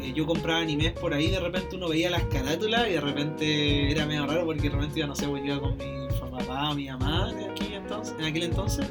eh, 0.00 0.12
yo 0.14 0.26
compraba 0.26 0.60
animes 0.60 0.92
por 0.92 1.14
ahí, 1.14 1.30
de 1.30 1.40
repente 1.40 1.76
uno 1.76 1.88
veía 1.88 2.10
las 2.10 2.24
carátulas 2.24 2.88
y 2.88 2.92
de 2.92 3.00
repente 3.00 3.90
era 3.90 4.06
medio 4.06 4.26
raro 4.26 4.44
porque 4.44 4.62
de 4.62 4.70
repente 4.70 4.98
iba, 4.98 5.08
no 5.08 5.16
sé, 5.16 5.26
pues 5.26 5.42
yo 5.42 5.54
iba 5.54 5.60
con 5.60 5.76
mi 5.76 6.08
papá 6.30 6.70
o 6.70 6.74
mi 6.74 6.86
mamá 6.86 7.32
en 7.32 7.50
aquel, 7.50 7.74
entonces, 7.74 8.14
en 8.18 8.24
aquel 8.24 8.42
entonces 8.44 8.86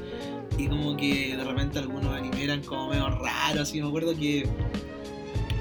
y 0.57 0.67
como 0.67 0.97
que 0.97 1.35
de 1.37 1.43
repente 1.43 1.79
algunos 1.79 2.13
animes 2.13 2.39
eran 2.39 2.63
como 2.63 2.89
medio 2.89 3.09
raros, 3.09 3.61
así 3.61 3.81
me 3.81 3.87
acuerdo 3.87 4.15
que... 4.15 4.47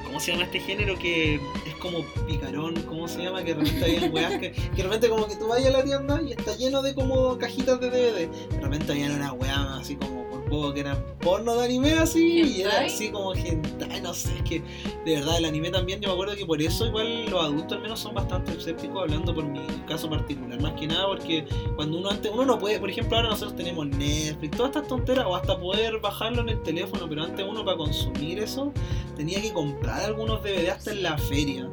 ¿Cómo 0.04 0.20
se 0.20 0.32
llama 0.32 0.44
este 0.44 0.60
género 0.60 0.98
que 0.98 1.34
es 1.34 1.74
como 1.78 2.02
picarón? 2.26 2.74
¿Cómo 2.84 3.06
se 3.06 3.22
llama? 3.22 3.44
Que 3.44 3.54
de 3.54 3.62
repente 3.62 3.84
había 3.84 4.10
weas 4.10 4.38
que, 4.38 4.52
que 4.52 4.76
de 4.76 4.82
repente 4.82 5.08
como 5.10 5.26
que 5.28 5.36
tú 5.36 5.48
vas 5.48 5.62
a 5.62 5.68
la 5.68 5.84
tienda 5.84 6.22
y 6.22 6.32
está 6.32 6.56
lleno 6.56 6.80
de 6.80 6.94
como 6.94 7.36
cajitas 7.36 7.78
de 7.80 7.90
DVD. 7.90 8.30
De 8.50 8.60
repente 8.60 8.92
había 8.92 9.10
una 9.14 9.32
wea 9.34 9.76
así 9.76 9.96
como 9.96 10.25
que 10.72 10.80
eran 10.80 11.02
porno 11.20 11.54
de 11.56 11.64
anime 11.64 11.92
así 11.94 12.42
y 12.42 12.60
era 12.62 12.80
así 12.80 13.10
como 13.10 13.34
hentai, 13.34 14.00
no 14.00 14.14
sé, 14.14 14.36
es 14.36 14.42
que 14.42 14.62
de 15.04 15.14
verdad 15.16 15.38
el 15.38 15.44
anime 15.44 15.70
también 15.70 16.00
yo 16.00 16.08
me 16.08 16.14
acuerdo 16.14 16.36
que 16.36 16.46
por 16.46 16.60
eso 16.60 16.86
igual 16.86 17.26
los 17.30 17.42
adultos 17.42 17.72
al 17.72 17.82
menos 17.82 18.00
son 18.00 18.14
bastante 18.14 18.52
escépticos 18.52 19.02
hablando 19.02 19.34
por 19.34 19.44
mi 19.44 19.60
caso 19.86 20.08
particular, 20.08 20.60
más 20.60 20.72
que 20.72 20.86
nada 20.86 21.06
porque 21.06 21.46
cuando 21.76 21.98
uno 21.98 22.10
antes, 22.10 22.30
uno 22.32 22.44
no 22.44 22.58
puede, 22.58 22.78
por 22.80 22.90
ejemplo 22.90 23.16
ahora 23.16 23.30
nosotros 23.30 23.56
tenemos 23.56 23.86
Netflix, 23.86 24.56
todas 24.56 24.74
estas 24.74 24.88
tonteras 24.88 25.26
o 25.26 25.36
hasta 25.36 25.58
poder 25.58 25.98
bajarlo 26.00 26.42
en 26.42 26.50
el 26.50 26.62
teléfono, 26.62 27.08
pero 27.08 27.24
antes 27.24 27.46
uno 27.48 27.64
para 27.64 27.76
consumir 27.76 28.38
eso 28.38 28.72
tenía 29.16 29.40
que 29.40 29.52
comprar 29.52 30.04
algunos 30.04 30.42
DVD 30.42 30.70
hasta 30.70 30.92
en 30.92 31.02
la 31.02 31.18
feria. 31.18 31.70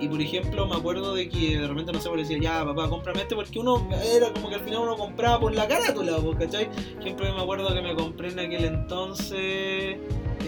Y 0.00 0.08
por 0.08 0.20
ejemplo, 0.20 0.66
me 0.66 0.76
acuerdo 0.76 1.14
de 1.14 1.28
que 1.28 1.58
de 1.58 1.68
repente, 1.68 1.92
no 1.92 2.00
sé, 2.00 2.08
pues 2.08 2.28
decía, 2.28 2.42
ya 2.42 2.64
papá, 2.64 2.88
cómprame 2.88 3.20
este, 3.20 3.34
porque 3.34 3.58
uno 3.58 3.86
era 4.02 4.32
como 4.32 4.48
que 4.48 4.54
al 4.54 4.62
final 4.62 4.80
uno 4.80 4.96
compraba 4.96 5.38
por 5.38 5.54
la 5.54 5.68
carátula, 5.68 6.16
pues, 6.18 6.38
¿cachai? 6.38 6.70
Siempre 7.02 7.30
me 7.32 7.40
acuerdo 7.40 7.72
que 7.74 7.82
me 7.82 7.94
compré 7.94 8.28
en 8.28 8.38
aquel 8.38 8.64
entonces 8.64 9.98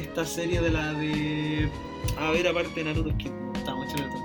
esta 0.01 0.25
serie 0.25 0.61
de 0.61 0.71
la 0.71 0.93
de. 0.95 1.71
A 2.19 2.31
ver, 2.31 2.49
aparte 2.49 2.73
de 2.75 2.85
Naruto, 2.85 3.11
es 3.11 3.17
que 3.17 3.31
mucho 3.31 3.97
Naruto. 3.97 4.19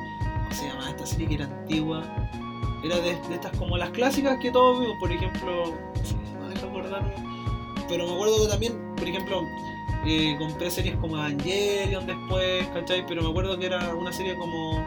¿Cómo 0.44 0.52
se 0.52 0.68
llama? 0.68 0.90
Esta 0.90 1.06
serie 1.06 1.28
que 1.28 1.36
era 1.36 1.46
antigua. 1.46 2.04
Era 2.84 3.00
de, 3.00 3.18
estas 3.34 3.56
como 3.58 3.78
las 3.78 3.90
clásicas 3.92 4.38
que 4.42 4.52
todos 4.52 4.80
vimos, 4.80 4.98
por 5.00 5.12
ejemplo. 5.12 5.74
No 6.62 6.70
acordarme. 6.70 7.12
Pero 7.90 8.06
me 8.06 8.14
acuerdo 8.14 8.44
que 8.44 8.50
también, 8.50 8.96
por 8.96 9.08
ejemplo, 9.08 9.42
eh, 10.06 10.36
compré 10.38 10.70
series 10.70 10.96
como 10.98 11.18
Evangelion 11.18 12.06
después, 12.06 12.68
¿cachai? 12.68 13.06
Pero 13.08 13.24
me 13.24 13.30
acuerdo 13.30 13.58
que 13.58 13.66
era 13.66 13.94
una 13.96 14.12
serie 14.12 14.36
como. 14.36 14.84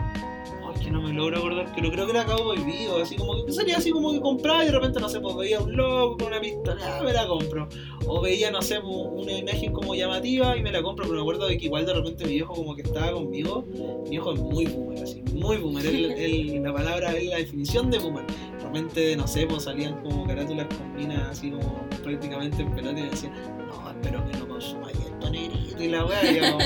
Que 0.83 0.91
no 0.91 1.03
me 1.03 1.13
logro 1.13 1.39
acordar, 1.39 1.71
pero 1.75 1.91
creo 1.91 2.07
que 2.07 2.13
era 2.13 2.25
Cowboy 2.25 2.59
Vivo, 2.65 2.99
así 3.03 3.17
como 3.17 3.45
que 3.45 3.53
sería 3.53 3.77
así 3.77 3.91
como 3.91 4.13
que 4.13 4.21
compraba 4.21 4.63
y 4.65 4.67
de 4.67 4.73
repente, 4.73 4.99
no 5.01 5.09
sé, 5.09 5.21
pues 5.21 5.37
veía 5.37 5.61
un 5.61 5.77
logo 5.77 6.17
con 6.17 6.29
una 6.29 6.41
pistola, 6.41 6.77
ah, 6.83 7.03
me 7.05 7.13
la 7.13 7.27
compro. 7.27 7.69
O 8.07 8.21
veía, 8.21 8.51
no 8.51 8.63
sé, 8.63 8.79
una 8.81 9.33
imagen 9.33 9.73
como 9.73 9.95
llamativa 9.95 10.57
y 10.57 10.63
me 10.63 10.73
la 10.73 10.83
compro, 10.83 11.05
pero 11.05 11.17
me 11.17 11.21
acuerdo 11.23 11.47
de 11.47 11.59
que 11.59 11.67
igual 11.67 11.85
de 11.87 11.93
repente 11.95 12.25
mi 12.25 12.33
viejo 12.35 12.55
como 12.55 12.75
que 12.75 12.83
estaba 12.83 13.13
conmigo, 13.13 13.65
mi 14.05 14.11
viejo 14.11 14.33
es 14.33 14.41
muy 14.41 14.67
boomer, 14.67 15.03
así, 15.03 15.23
muy 15.35 15.59
boomer, 15.59 15.87
él- 15.87 16.63
la 16.65 16.73
palabra 16.73 17.13
es 17.13 17.25
la 17.27 17.37
definición 17.37 17.91
de 17.91 17.99
boomer. 17.99 18.25
De 18.27 18.65
repente, 18.67 19.17
no 19.17 19.27
sé, 19.27 19.47
pues 19.47 19.65
salían 19.65 20.01
como 20.03 20.27
carátulas 20.27 20.67
con 20.69 20.95
minas 20.97 21.29
así 21.31 21.51
como 21.51 21.87
prácticamente 22.03 22.63
en 22.63 22.73
pelota 22.75 22.99
y 22.99 23.03
me 23.03 23.11
decían, 23.11 23.33
no, 23.69 23.91
espero 23.91 24.25
que 24.31 24.39
no 24.39 24.49
consumáis 24.49 24.97
esto 24.99 25.31
negrito 25.31 25.83
y 25.83 25.89
la 25.89 26.05
weá, 26.07 26.31
y 26.31 26.39
como. 26.39 26.59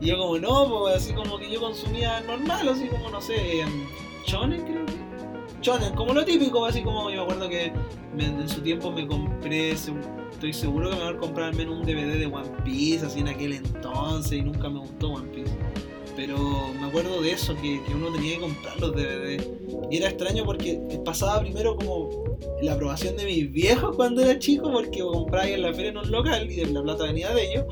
Y 0.00 0.06
yo 0.06 0.18
como, 0.18 0.38
no, 0.38 0.68
pues 0.68 0.96
así 0.96 1.12
como 1.12 1.38
que 1.38 1.50
yo 1.50 1.60
consumía 1.60 2.20
normal, 2.20 2.68
así 2.68 2.86
como, 2.86 3.10
no 3.10 3.20
sé, 3.20 3.60
em, 3.60 3.84
shonen 4.26 4.62
creo 4.64 4.86
que. 4.86 4.92
Shonen, 5.60 5.94
como 5.94 6.12
lo 6.12 6.24
típico, 6.24 6.64
así 6.64 6.82
como 6.82 7.10
yo 7.10 7.16
me 7.16 7.22
acuerdo 7.22 7.48
que 7.48 7.72
me- 8.16 8.26
en 8.26 8.48
su 8.48 8.60
tiempo 8.60 8.92
me 8.92 9.06
compré, 9.08 9.72
estoy 9.72 10.52
seguro 10.52 10.90
que 10.90 10.96
me 10.96 11.02
haber 11.02 11.16
comprado 11.16 11.50
al 11.50 11.56
menos 11.56 11.76
un 11.78 11.84
DVD 11.84 12.16
de 12.16 12.26
One 12.26 12.48
Piece, 12.64 13.04
así 13.04 13.18
en 13.20 13.28
aquel 13.28 13.54
entonces, 13.54 14.32
y 14.34 14.42
nunca 14.42 14.68
me 14.68 14.78
gustó 14.78 15.08
One 15.08 15.28
Piece. 15.30 15.50
Pero 16.18 16.74
me 16.80 16.88
acuerdo 16.88 17.22
de 17.22 17.30
eso, 17.30 17.54
que, 17.54 17.80
uno 17.94 18.10
tenía 18.10 18.34
que 18.34 18.40
comprar 18.40 18.80
los 18.80 18.90
DVD. 18.90 19.40
Y 19.88 19.98
era 19.98 20.08
extraño 20.08 20.44
porque 20.44 20.80
pasaba 21.04 21.38
primero 21.38 21.76
como 21.76 22.24
la 22.60 22.72
aprobación 22.72 23.16
de 23.16 23.24
mis 23.24 23.52
viejos 23.52 23.94
cuando 23.94 24.22
era 24.22 24.36
chico, 24.36 24.68
porque 24.68 24.98
compraba 24.98 25.46
en 25.46 25.62
la 25.62 25.72
feria 25.72 25.92
en 25.92 25.98
un 25.98 26.10
local 26.10 26.50
y 26.50 26.56
de 26.56 26.66
la 26.72 26.82
plata 26.82 27.04
venía 27.04 27.32
de 27.32 27.52
ellos. 27.52 27.66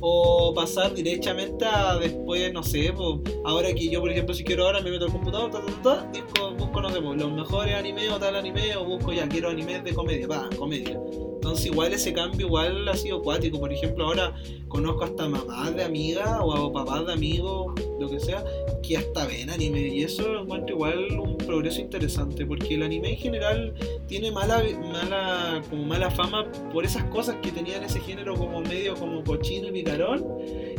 O 0.00 0.52
pasar 0.54 0.92
directamente 0.92 1.64
a 1.64 1.96
después, 1.96 2.52
no 2.52 2.62
sé, 2.62 2.92
pues, 2.94 3.34
ahora 3.46 3.72
que 3.72 3.88
yo, 3.88 4.02
por 4.02 4.10
ejemplo, 4.10 4.34
si 4.34 4.44
quiero 4.44 4.66
ahora 4.66 4.82
me 4.82 4.90
meto 4.90 5.06
al 5.06 5.12
computador, 5.12 5.50
ta, 5.50 5.62
ta, 5.62 5.72
ta, 5.82 6.12
ta, 6.12 6.20
busco, 6.20 6.54
busco, 6.54 6.82
no 6.82 6.90
sé, 6.90 7.00
pues, 7.00 7.18
los 7.18 7.32
mejores 7.32 7.74
animes 7.74 8.12
o 8.12 8.18
tal 8.18 8.36
anime, 8.36 8.76
o 8.76 8.84
busco 8.84 9.14
ya, 9.14 9.26
quiero 9.26 9.48
animes 9.48 9.82
de 9.82 9.94
comedia, 9.94 10.26
va, 10.26 10.50
comedia. 10.58 11.00
Entonces 11.46 11.66
igual 11.66 11.92
ese 11.92 12.12
cambio 12.12 12.48
igual 12.48 12.88
ha 12.88 12.96
sido 12.96 13.22
cuático. 13.22 13.60
Por 13.60 13.72
ejemplo, 13.72 14.06
ahora 14.06 14.34
conozco 14.66 15.04
hasta 15.04 15.28
mamás 15.28 15.76
de 15.76 15.84
amigas 15.84 16.38
o 16.42 16.72
papás 16.72 17.06
de 17.06 17.12
amigos, 17.12 17.72
lo 17.98 18.08
que 18.08 18.20
sea, 18.20 18.44
que 18.82 18.96
hasta 18.96 19.26
ven 19.26 19.50
anime. 19.50 19.80
Y 19.88 20.02
eso 20.02 20.28
lo 20.28 20.42
encuentro 20.42 20.74
igual 20.74 21.18
un 21.18 21.36
progreso 21.36 21.80
interesante, 21.80 22.46
porque 22.46 22.74
el 22.74 22.82
anime 22.82 23.10
en 23.10 23.16
general 23.16 23.74
tiene 24.06 24.30
mala, 24.30 24.62
mala, 24.80 25.62
como 25.68 25.84
mala 25.84 26.10
fama 26.10 26.50
por 26.72 26.84
esas 26.84 27.04
cosas 27.04 27.36
que 27.42 27.50
tenían 27.50 27.82
ese 27.82 28.00
género 28.00 28.34
como 28.34 28.60
medio 28.60 28.94
como 28.94 29.22
cochino 29.24 29.68
y 29.68 29.72
picarón. 29.72 30.24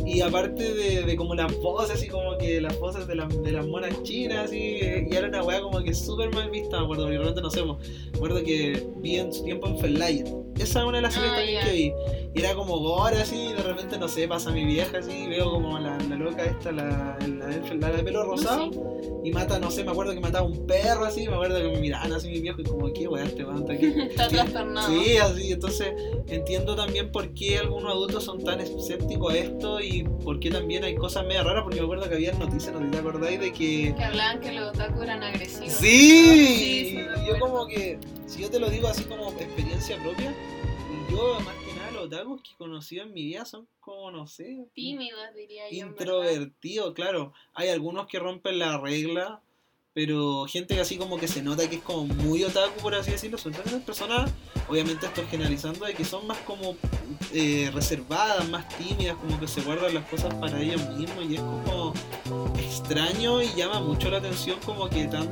Y 0.05 0.21
aparte 0.21 0.73
de, 0.73 1.15
como 1.17 1.35
las 1.35 1.55
voces, 1.59 1.95
así 1.95 2.07
como 2.07 2.37
que 2.37 2.61
las 2.61 2.79
voces 2.79 3.07
de, 3.07 3.15
las 3.15 3.43
de 3.43 3.51
las 3.51 3.67
monas 3.67 4.01
chinas, 4.03 4.45
así, 4.45 4.57
y 4.57 5.15
era 5.15 5.27
una 5.27 5.43
weá 5.43 5.61
como 5.61 5.83
que 5.83 5.93
súper 5.93 6.33
mal 6.33 6.49
vista, 6.49 6.77
me 6.77 6.83
acuerdo, 6.85 7.09
no 7.09 7.49
sé, 7.49 7.63
me 7.63 8.43
que 8.43 8.87
vi 8.97 9.17
en 9.17 9.33
su 9.33 9.43
tiempo 9.43 9.67
en 9.67 9.77
Felight. 9.77 10.27
Esa 10.59 10.79
es 10.79 10.85
una 10.85 10.97
de 10.97 11.01
las 11.03 11.13
series 11.13 11.31
Ah, 11.31 11.35
también 11.37 11.61
ya. 11.61 11.65
que 11.67 11.71
vi. 11.73 11.93
Y 12.35 12.39
era 12.39 12.53
como 12.53 12.77
gore 12.79 13.17
así, 13.19 13.35
y 13.35 13.53
de 13.53 13.63
repente, 13.63 13.97
no 13.97 14.07
sé, 14.07 14.27
pasa 14.27 14.51
mi 14.51 14.63
vieja 14.63 14.99
así, 14.99 15.11
y 15.23 15.27
veo 15.27 15.49
como 15.51 15.79
la, 15.79 15.97
la 15.97 16.15
loca 16.15 16.43
esta, 16.43 16.71
la 16.71 17.17
la, 17.27 17.75
la, 17.75 17.91
de 17.91 18.03
pelo 18.03 18.23
rosado, 18.25 18.69
y 19.23 19.31
mata, 19.31 19.57
no 19.59 19.71
sé, 19.71 19.83
me 19.83 19.91
acuerdo 19.91 20.13
que 20.13 20.19
mataba 20.19 20.45
un 20.45 20.67
perro 20.67 21.05
así, 21.05 21.27
me 21.27 21.33
acuerdo 21.33 21.57
que 21.57 21.69
me 21.69 21.79
miraban 21.79 22.13
así 22.13 22.29
mi 22.29 22.39
viejo 22.39 22.61
y 22.61 22.63
como, 22.65 22.93
¿qué 22.93 23.07
weá 23.07 23.23
este 23.25 23.43
weón? 23.43 23.65
Está 23.71 24.27
trastornado. 24.29 24.87
Sí, 24.87 25.17
así, 25.17 25.51
entonces 25.51 25.93
entiendo 26.27 26.75
también 26.75 27.11
por 27.11 27.33
qué 27.33 27.57
algunos 27.57 27.91
adultos 27.91 28.23
son 28.23 28.43
tan 28.43 28.59
escépticos 28.59 29.33
a 29.33 29.37
esto 29.37 29.81
y 29.81 30.03
por 30.23 30.39
qué 30.39 30.51
también 30.51 30.83
hay 30.83 30.95
cosas 30.95 31.25
medio 31.25 31.43
raras, 31.43 31.63
porque 31.63 31.79
me 31.79 31.85
acuerdo 31.85 32.07
que 32.07 32.15
había 32.15 32.33
noticias, 32.33 32.71
¿no 32.79 32.91
te 32.91 32.97
acordáis 32.99 33.39
de 33.39 33.51
que... 33.51 33.95
Que 33.97 34.03
hablaban 34.03 34.39
que 34.41 34.51
los 34.51 34.69
otaku 34.69 35.01
eran 35.01 35.23
agresivos. 35.23 35.73
Sí, 35.73 36.99
yo 37.27 37.39
como 37.39 37.65
que, 37.67 37.97
si 38.27 38.41
yo 38.41 38.51
te 38.51 38.59
lo 38.59 38.69
digo 38.69 38.87
así 38.87 39.03
como 39.05 39.31
experiencia 39.31 39.97
propia, 40.03 40.33
yo 41.09 41.39
más 41.39 41.55
que 41.55 41.73
nada 41.73 41.91
los 41.91 42.05
otakus 42.05 42.41
que 42.43 42.51
he 42.51 42.57
conocido 42.57 43.03
en 43.03 43.13
mi 43.13 43.23
vida 43.23 43.45
son 43.45 43.67
como, 43.79 44.11
no 44.11 44.27
sé... 44.27 44.67
Tímidos, 44.73 45.33
diría 45.35 45.69
yo. 45.71 45.87
Introvertidos, 45.87 46.93
claro. 46.93 47.33
Hay 47.53 47.69
algunos 47.69 48.07
que 48.07 48.19
rompen 48.19 48.59
la 48.59 48.77
regla, 48.77 49.41
pero 49.93 50.45
gente 50.45 50.75
que 50.75 50.81
así 50.81 50.97
como 50.97 51.17
que 51.17 51.27
se 51.27 51.41
nota 51.41 51.67
que 51.69 51.77
es 51.77 51.81
como 51.81 52.05
muy 52.05 52.43
otaku, 52.43 52.81
por 52.81 52.93
así 52.93 53.11
decirlo, 53.11 53.37
son 53.37 53.53
esas 53.53 53.81
personas, 53.81 54.29
obviamente 54.67 55.05
estoy 55.05 55.25
generalizando, 55.25 55.85
de 55.85 55.93
que 55.93 56.03
son 56.03 56.27
más 56.27 56.37
como 56.39 56.75
eh, 57.33 57.71
reservadas, 57.73 58.47
más 58.49 58.67
tímidas, 58.77 59.15
como 59.15 59.39
que 59.39 59.47
se 59.47 59.61
guardan 59.61 59.93
las 59.93 60.07
cosas 60.09 60.33
para 60.35 60.61
ellos 60.61 60.87
mismos 60.89 61.25
y 61.25 61.35
es 61.35 61.41
como 61.41 61.93
extraño 62.59 63.41
y 63.41 63.47
llama 63.55 63.79
mucho 63.79 64.09
la 64.11 64.17
atención 64.17 64.59
como 64.65 64.89
que 64.89 65.07
tan, 65.07 65.27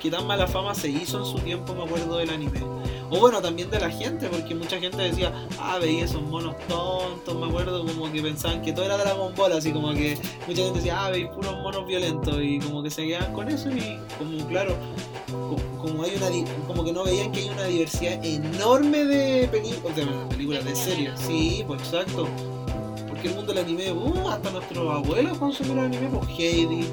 que 0.00 0.10
tan 0.10 0.26
mala 0.26 0.46
fama 0.46 0.74
se 0.74 0.88
hizo 0.88 1.18
en 1.18 1.26
su 1.26 1.38
tiempo, 1.38 1.74
me 1.74 1.84
acuerdo 1.84 2.18
del 2.18 2.30
anime. 2.30 2.60
O 3.08 3.20
bueno, 3.20 3.40
también 3.40 3.70
de 3.70 3.78
la 3.78 3.90
gente, 3.90 4.28
porque 4.28 4.54
mucha 4.54 4.80
gente 4.80 4.96
decía, 4.96 5.32
ah, 5.60 5.78
veía 5.78 6.04
esos 6.04 6.22
monos 6.22 6.56
tontos, 6.66 7.36
me 7.36 7.46
acuerdo, 7.46 7.86
como 7.86 8.10
que 8.10 8.20
pensaban 8.20 8.62
que 8.62 8.72
todo 8.72 8.84
era 8.84 8.96
Dragon 8.96 9.32
Ball, 9.34 9.52
así 9.52 9.72
como 9.72 9.92
que 9.92 10.18
mucha 10.46 10.62
gente 10.62 10.78
decía, 10.78 11.04
ah, 11.04 11.10
veis 11.10 11.28
puros 11.28 11.56
monos 11.62 11.86
violentos, 11.86 12.36
y 12.40 12.58
como 12.58 12.82
que 12.82 12.90
se 12.90 13.06
quedaban 13.06 13.32
con 13.32 13.48
eso, 13.48 13.70
y 13.70 13.98
como 14.18 14.46
claro, 14.48 14.76
como, 15.80 16.02
hay 16.02 16.16
una 16.16 16.26
como 16.66 16.84
que 16.84 16.92
no 16.92 17.04
veían 17.04 17.30
que 17.30 17.40
hay 17.40 17.48
una 17.48 17.64
diversidad 17.64 18.24
enorme 18.24 19.04
de, 19.04 19.48
películas 19.48 19.96
de 19.96 20.06
películas, 20.28 20.64
de 20.64 20.74
series. 20.74 21.12
Sí, 21.20 21.64
pues 21.66 21.80
exacto. 21.82 22.26
Porque 23.08 23.28
el 23.28 23.34
mundo 23.34 23.52
del 23.52 23.64
anime, 23.64 23.92
uh, 23.92 24.28
hasta 24.28 24.50
nuestros 24.50 24.90
abuelos 24.90 25.38
consumieron 25.38 25.84
anime, 25.84 26.08
pues 26.08 26.28
Heidi, 26.38 26.86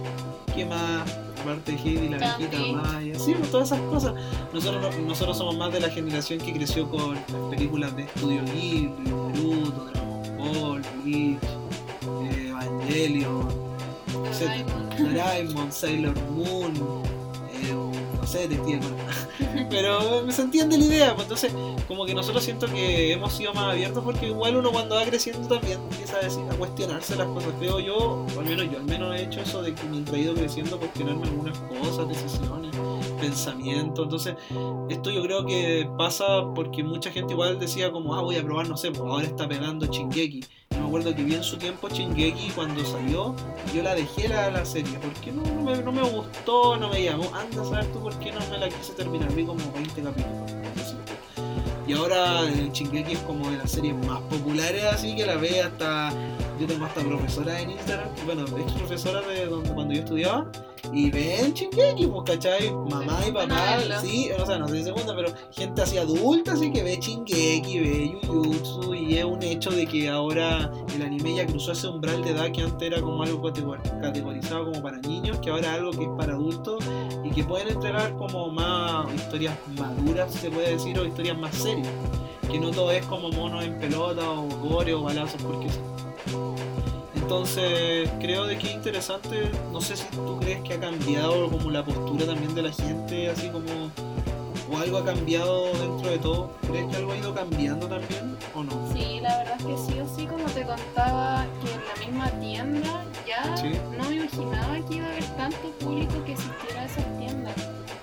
¿qué 0.56 0.66
más? 0.66 1.10
Aparte 1.44 1.74
de 1.74 1.78
Heidi, 1.78 2.10
la 2.10 2.18
viejita 2.18 2.58
Maya, 2.82 3.20
sí, 3.20 3.36
pues, 3.38 3.52
todas 3.52 3.72
esas 3.72 3.82
cosas. 3.82 4.14
Nosotros, 4.54 4.98
nosotros 5.00 5.38
somos 5.38 5.58
más 5.58 5.72
de 5.74 5.82
la 5.82 5.90
generación 5.90 6.40
que 6.40 6.54
creció 6.54 6.90
con 6.90 7.16
las 7.16 7.50
películas 7.50 7.96
de 7.96 8.08
Studio 8.08 8.42
Ghibli, 8.46 8.94
Naruto, 9.06 9.86
Dragon 9.86 10.38
Ball, 10.38 10.82
Bleach, 11.04 11.40
eh, 12.24 12.48
Evangelion, 12.50 13.48
Doraemon, 14.98 15.72
Sailor 15.72 16.16
Moon, 16.32 16.74
no 18.24 18.28
sé, 18.28 18.48
Detective 18.48 18.80
Pero 19.70 20.32
se 20.32 20.42
entiende 20.44 20.78
la 20.78 20.86
idea, 20.86 21.14
pues 21.14 21.24
entonces 21.24 21.54
como 21.90 22.06
que 22.06 22.14
nosotros 22.14 22.42
siento 22.44 22.68
que 22.68 23.12
hemos 23.12 23.34
sido 23.34 23.54
más 23.54 23.74
abiertos 23.74 24.02
porque 24.02 24.28
igual 24.28 24.56
uno 24.56 24.72
cuando 24.72 24.96
va 24.96 25.04
creciendo 25.04 25.46
también 25.48 25.80
empieza 25.92 26.18
a, 26.18 26.22
decir, 26.22 26.44
a 26.50 26.56
cuestionarse 26.56 27.18
las 27.18 27.28
cosas. 27.28 27.52
Creo 27.60 27.80
yo, 27.80 28.26
o 28.36 28.40
al 28.40 28.46
menos 28.46 28.72
yo 28.72 28.78
al 28.78 28.86
menos 28.86 29.14
he 29.16 29.24
hecho 29.24 29.42
eso 29.42 29.62
de 29.62 29.76
que 29.76 29.84
me 29.84 29.98
he 29.98 30.22
ido 30.22 30.34
creciendo 30.34 30.80
cuestionarme 30.80 31.28
algunas 31.28 31.58
cosas, 31.60 32.08
decisiones, 32.08 32.74
pensamientos. 33.20 34.06
Entonces, 34.06 34.36
esto 34.90 35.12
yo 35.12 35.22
creo 35.24 35.46
que 35.46 35.90
pasa 35.98 36.24
porque 36.56 36.82
mucha 36.82 37.12
gente 37.12 37.34
igual 37.34 37.60
decía 37.60 37.92
como, 37.92 38.16
ah, 38.16 38.22
voy 38.22 38.38
a 38.38 38.44
probar, 38.44 38.70
no 38.70 38.78
sé, 38.78 38.90
pues 38.92 39.02
ahora 39.02 39.26
está 39.26 39.50
pegando 39.50 39.86
Chingeki 39.88 40.46
acuerdo 40.94 41.16
que 41.16 41.24
vi 41.24 41.34
en 41.34 41.44
su 41.44 41.58
tiempo 41.58 41.90
Chingeki 41.90 42.52
cuando 42.52 42.86
salió, 42.86 43.34
yo 43.74 43.82
la 43.82 43.96
dejé 43.96 44.28
la, 44.28 44.52
la 44.52 44.64
serie, 44.64 45.00
porque 45.00 45.32
no, 45.32 45.42
no, 45.42 45.64
me, 45.64 45.76
no, 45.82 45.92
me, 45.92 46.04
gustó, 46.04 46.78
no 46.78 46.88
me 46.90 47.04
llamó. 47.04 47.32
Anda 47.34 47.64
a 47.64 47.66
saber 47.66 47.92
tú 47.92 48.00
por 48.00 48.14
qué 48.20 48.32
no 48.32 48.40
me 48.52 48.60
la 48.60 48.70
quise 48.70 48.94
terminar, 48.94 49.34
vi 49.34 49.44
como 49.44 49.60
20 49.74 50.04
capítulos. 50.04 50.52
Y 51.88 51.94
ahora 51.94 52.48
el 52.48 52.72
Chingeki 52.72 53.14
es 53.14 53.20
como 53.22 53.50
de 53.50 53.58
las 53.58 53.72
series 53.72 53.96
más 54.06 54.22
populares, 54.22 54.84
así 54.84 55.16
que 55.16 55.26
la 55.26 55.36
ve 55.38 55.62
hasta. 55.62 56.14
Yo 56.60 56.68
tengo 56.68 56.86
hasta 56.86 57.02
profesora 57.02 57.60
en 57.60 57.72
Instagram, 57.72 58.10
bueno, 58.26 58.46
ex 58.56 58.72
profesora 58.74 59.22
de 59.22 59.48
donde, 59.48 59.72
cuando 59.72 59.96
yo 59.96 60.02
estudiaba 60.02 60.46
y 60.94 61.10
ven 61.10 61.54
Chingeki, 61.54 62.08
pues, 62.08 62.24
¿cachai? 62.26 62.72
Mamá 62.72 63.20
y 63.28 63.32
papá, 63.32 63.80
sí, 64.02 64.30
o 64.32 64.46
sea, 64.46 64.58
no 64.58 64.68
sé 64.68 64.78
si 64.78 64.84
segunda, 64.84 65.16
pero 65.16 65.34
gente 65.52 65.82
así 65.82 65.98
adulta, 65.98 66.54
así 66.54 66.72
que 66.72 66.84
ve 66.84 67.00
Chingeki, 67.00 67.80
ve 67.80 68.20
Jujutsu, 68.26 68.94
y 68.94 69.18
es 69.18 69.26
un 69.26 69.42
hecho 69.42 69.72
de 69.72 69.86
que 69.88 70.10
ahora 70.10 70.72
el 70.96 71.02
anime 71.02 71.36
ya 71.36 71.46
cruzó 71.46 71.72
ese 71.72 71.88
umbral 71.88 72.24
de 72.24 72.32
edad 72.32 72.52
que 72.52 72.62
antes 72.62 72.88
era 72.88 73.02
como 73.02 73.24
algo 73.24 73.42
categorizado 73.42 74.72
como 74.72 74.82
para 74.82 74.98
niños, 75.00 75.40
que 75.40 75.50
ahora 75.50 75.74
es 75.74 75.80
algo 75.80 75.92
que 75.92 76.04
es 76.04 76.10
para 76.18 76.34
adultos 76.34 76.84
y 77.24 77.30
que 77.32 77.44
pueden 77.44 77.70
entregar 77.70 78.16
como 78.18 78.50
más 78.50 79.12
historias 79.16 79.58
maduras, 79.78 80.34
se 80.34 80.50
puede 80.52 80.72
decir, 80.74 80.98
o 81.00 81.06
historias 81.06 81.38
más 81.38 81.56
serias. 81.56 81.88
Que 82.52 82.60
no 82.60 82.72
todo 82.72 82.92
es 82.92 83.06
como 83.06 83.30
monos 83.30 83.64
en 83.64 83.80
pelota 83.80 84.30
o 84.30 84.48
gore 84.68 84.94
o 84.94 85.02
balazos, 85.02 85.42
porque 85.42 85.68
entonces, 87.34 88.08
creo 88.20 88.46
de 88.46 88.60
que 88.60 88.68
es 88.68 88.76
interesante, 88.76 89.50
no 89.72 89.82
sé 89.82 89.98
si 89.98 90.06
tú 90.12 90.38
crees 90.40 90.62
que 90.62 90.76
ha 90.76 90.80
cambiado 90.80 91.50
como 91.50 91.72
la 91.72 91.84
postura 91.84 92.28
también 92.28 92.54
de 92.54 92.62
la 92.62 92.72
gente, 92.72 93.28
así 93.28 93.50
como, 93.50 93.90
o 94.72 94.78
algo 94.78 95.00
ha 95.00 95.04
cambiado 95.04 95.74
dentro 95.74 96.12
de 96.12 96.20
todo. 96.20 96.52
¿Crees 96.62 96.86
que 96.92 96.98
algo 96.98 97.12
ha 97.12 97.18
ido 97.18 97.34
cambiando 97.34 97.88
también 97.88 98.38
o 98.54 98.64
no? 98.64 98.94
Sí, 98.94 99.20
la 99.20 99.36
verdad 99.38 99.56
es 99.58 99.66
que 99.66 99.78
sí 99.78 100.00
o 100.00 100.16
sí, 100.16 100.28
como 100.28 100.46
te 100.46 100.64
contaba, 100.64 101.48
que 101.64 101.74
en 101.74 101.82
la 101.88 102.06
misma 102.06 102.40
tienda 102.40 103.04
ya 103.26 103.56
no 103.98 104.10
me 104.10 104.16
imaginaba 104.16 104.88
que 104.88 104.96
iba 104.96 105.08
a 105.08 105.10
haber 105.10 105.26
tanto 105.36 105.72
público 105.80 106.24
que 106.26 106.34
existiera 106.34 106.86
esas 106.86 107.18
tiendas 107.18 107.56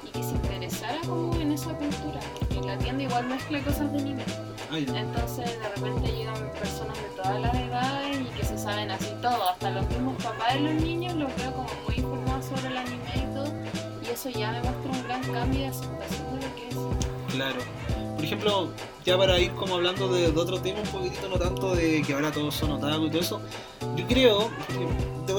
y 0.05 0.09
que 0.09 0.25
se 0.25 0.31
interesara 0.31 0.99
como 1.07 1.41
en 1.41 1.53
esa 1.53 1.73
cultura, 1.75 2.19
porque 2.37 2.67
la 2.67 2.77
tienda 2.79 3.05
igual 3.05 3.27
mezcla 3.29 3.63
cosas 3.63 3.93
de 3.93 4.03
nivel. 4.03 4.50
Entonces 4.73 5.59
de 5.59 5.69
repente 5.69 6.13
llegan 6.13 6.53
personas 6.53 6.97
de 6.97 7.09
todas 7.17 7.41
las 7.41 7.55
edades 7.55 8.21
y 8.21 8.39
que 8.39 8.45
se 8.45 8.57
saben 8.57 8.91
así 8.91 9.09
todo, 9.21 9.49
hasta 9.49 9.71
los 9.71 9.89
mismos 9.89 10.23
papás 10.23 10.55
de 10.55 10.61
los 10.61 10.75
niños 10.75 11.15
los 11.17 11.37
veo 11.37 11.53
como 11.53 11.69
muy 11.87 11.97
informados 11.97 12.45
sobre 12.45 12.69
el 12.69 12.77
anime 12.77 13.01
y 13.17 13.35
todo, 13.35 13.53
y 14.03 14.13
eso 14.13 14.31
ya 14.31 14.53
me 14.53 14.61
muestra 14.61 14.91
un 14.93 15.03
gran 15.03 15.23
cambio 15.23 15.61
de 15.61 15.67
aceptación 15.67 16.41
de 16.41 16.47
lo 16.47 16.55
que 16.55 16.69
es. 16.69 17.35
Claro. 17.35 17.61
Por 18.15 18.25
ejemplo, 18.25 18.69
ya 19.05 19.19
para 19.19 19.39
ir 19.41 19.51
como 19.53 19.75
hablando 19.75 20.09
de, 20.09 20.29
otro 20.29 20.61
tema 20.61 20.81
un 20.81 20.89
poquitito, 20.89 21.29
no 21.29 21.37
tanto 21.37 21.75
de 21.75 22.03
que 22.03 22.13
ahora 22.13 22.31
todos 22.31 22.55
son 22.55 22.71
otaku 22.73 23.07
y 23.07 23.11
todo 23.11 23.21
eso, 23.21 23.41
yo 23.97 24.07
creo, 24.07 24.51
te 24.69 24.85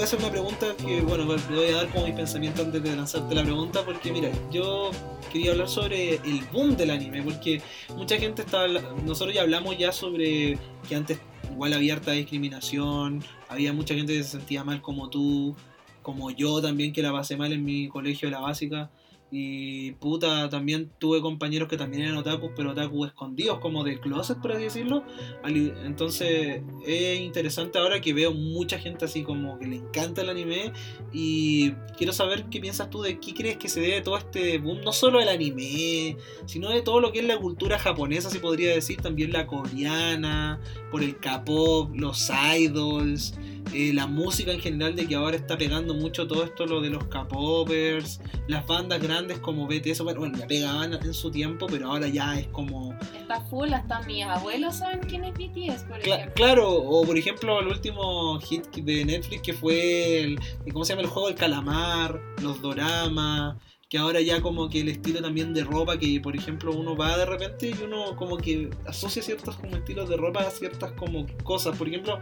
voy 0.02 0.08
hacer 0.08 0.20
una 0.20 0.32
pregunta 0.32 0.76
que, 0.78 1.02
bueno, 1.02 1.36
te 1.36 1.54
voy 1.54 1.68
a 1.68 1.76
dar 1.76 1.90
como 1.90 2.08
mi 2.08 2.12
pensamiento 2.12 2.64
antes 2.64 2.82
de 2.82 2.96
lanzarte 2.96 3.36
la 3.36 3.44
pregunta, 3.44 3.86
porque 3.86 4.12
mira, 4.12 4.32
yo 4.52 4.90
quería 5.32 5.52
hablar 5.52 5.70
sobre 5.70 6.16
el 6.16 6.44
boom 6.52 6.76
del 6.76 6.90
anime, 6.90 7.22
porque 7.22 7.62
mucha 7.96 8.18
gente 8.18 8.42
está, 8.42 8.68
nosotros 8.68 9.36
ya 9.36 9.44
hablamos 9.44 9.78
ya 9.78 9.92
sobre 9.92 10.58
que 10.90 10.96
antes 10.96 11.20
igual 11.52 11.74
había 11.74 11.94
harta 11.94 12.14
discriminación, 12.14 13.24
había 13.48 13.74
mucha 13.74 13.94
gente 13.94 14.14
que 14.14 14.24
se 14.24 14.32
sentía 14.32 14.64
mal 14.64 14.82
como 14.82 15.08
tú, 15.08 15.56
como 16.02 16.32
yo 16.32 16.64
también 16.64 16.94
que 16.94 17.04
la 17.04 17.12
pasé 17.12 17.38
mal 17.38 17.54
en 17.54 17.64
mi 17.64 17.88
colegio 17.88 18.28
de 18.28 18.32
la 18.32 18.40
básica. 18.40 18.90
Y 19.34 19.94
puta, 19.94 20.50
también 20.50 20.92
tuve 21.00 21.22
compañeros 21.22 21.70
que 21.70 21.78
también 21.78 22.04
eran 22.04 22.18
otakus, 22.18 22.52
pero 22.54 22.72
otakus 22.72 23.08
escondidos, 23.08 23.60
como 23.60 23.86
de 23.86 23.98
closet, 23.98 24.38
por 24.42 24.52
así 24.52 24.64
decirlo. 24.64 25.06
Entonces 25.46 26.62
es 26.86 27.22
interesante 27.22 27.80
ahora 27.80 28.02
que 28.02 28.14
veo 28.14 28.34
mucha 28.34 28.78
gente 28.78 29.06
así 29.06 29.24
como 29.24 29.58
que 29.58 29.68
le 29.68 29.78
encanta 29.78 30.22
el 30.22 30.30
anime. 30.30 30.74
Y 31.14 31.72
quiero 31.98 32.12
saber 32.12 32.48
qué 32.50 32.60
piensas 32.60 32.90
tú 32.90 33.02
de 33.02 33.22
qué 33.22 33.34
crees 33.34 33.56
que 33.56 33.70
se 33.70 33.80
debe 33.80 34.02
todo 34.02 34.18
este 34.18 34.58
boom, 34.58 34.82
no 34.82 34.92
solo 34.92 35.20
del 35.20 35.30
anime, 35.30 36.18
sino 36.46 36.70
de 36.70 36.82
todo 36.82 37.00
lo 37.00 37.14
que 37.14 37.20
es 37.20 37.26
la 37.26 37.38
cultura 37.38 37.80
japonesa, 37.80 38.30
si 38.30 38.40
podría 38.40 38.74
decir, 38.74 39.02
también 39.02 39.32
la 39.32 39.48
coreana, 39.48 40.60
por 40.92 41.04
el 41.04 41.18
K-pop, 41.18 41.96
los 41.96 42.30
idols. 42.58 43.34
Eh, 43.74 43.94
la 43.94 44.06
música 44.06 44.52
en 44.52 44.60
general 44.60 44.96
de 44.96 45.08
que 45.08 45.16
ahora 45.16 45.38
está 45.38 45.58
pegando 45.58 45.94
mucho 45.94 46.28
todo 46.28 46.44
esto 46.44 46.66
lo 46.66 46.82
de 46.82 46.90
los 46.90 47.06
K-popers, 47.06 48.20
las 48.48 48.68
bandas 48.68 49.02
grandes 49.02 49.40
como 49.40 49.66
BTS, 49.66 50.02
bueno, 50.02 50.38
ya 50.38 50.46
pegaban 50.46 50.94
en 50.94 51.14
su 51.14 51.32
tiempo, 51.32 51.68
pero 51.70 51.92
ahora 51.92 52.08
ya 52.08 52.38
es 52.38 52.48
como... 52.48 52.94
Está 53.14 53.42
full, 53.46 53.72
hasta 53.72 54.02
mis 54.02 54.26
abuelos 54.26 54.76
saben 54.76 55.00
quién 55.08 55.24
es 55.24 55.34
BTS, 55.34 55.84
por 55.84 56.00
ejemplo. 56.00 56.34
Claro, 56.36 56.70
o 56.70 57.06
por 57.06 57.18
ejemplo 57.18 57.62
el 57.62 57.68
último 57.68 58.40
hit 58.42 58.68
de 58.76 59.06
Netflix 59.06 59.42
que 59.42 59.54
fue 59.54 60.22
el, 60.22 60.40
¿cómo 60.74 60.84
se 60.84 60.94
llama? 60.94 61.04
El 61.04 61.08
juego 61.08 61.28
del 61.30 61.38
calamar, 61.38 62.20
los 62.42 62.62
doramas 62.62 63.56
que 63.92 63.98
ahora 63.98 64.22
ya 64.22 64.42
como 64.42 64.70
que 64.70 64.80
el 64.80 64.88
estilo 64.88 65.22
también 65.22 65.54
de 65.54 65.66
ropa 65.66 66.00
que 66.00 66.22
por 66.22 66.34
ejemplo 66.34 66.72
uno 66.72 66.96
va 66.96 67.18
de 67.18 67.26
repente 67.26 67.72
y 67.78 67.84
uno 67.84 68.16
como 68.16 68.38
que 68.38 68.70
asocia 68.88 69.22
ciertos 69.22 69.58
como 69.58 69.76
estilos 69.76 70.08
de 70.08 70.16
ropa 70.16 70.48
a 70.48 70.50
ciertas 70.50 70.94
como 70.94 71.26
cosas 71.44 71.78
por 71.78 71.90
ejemplo 71.90 72.18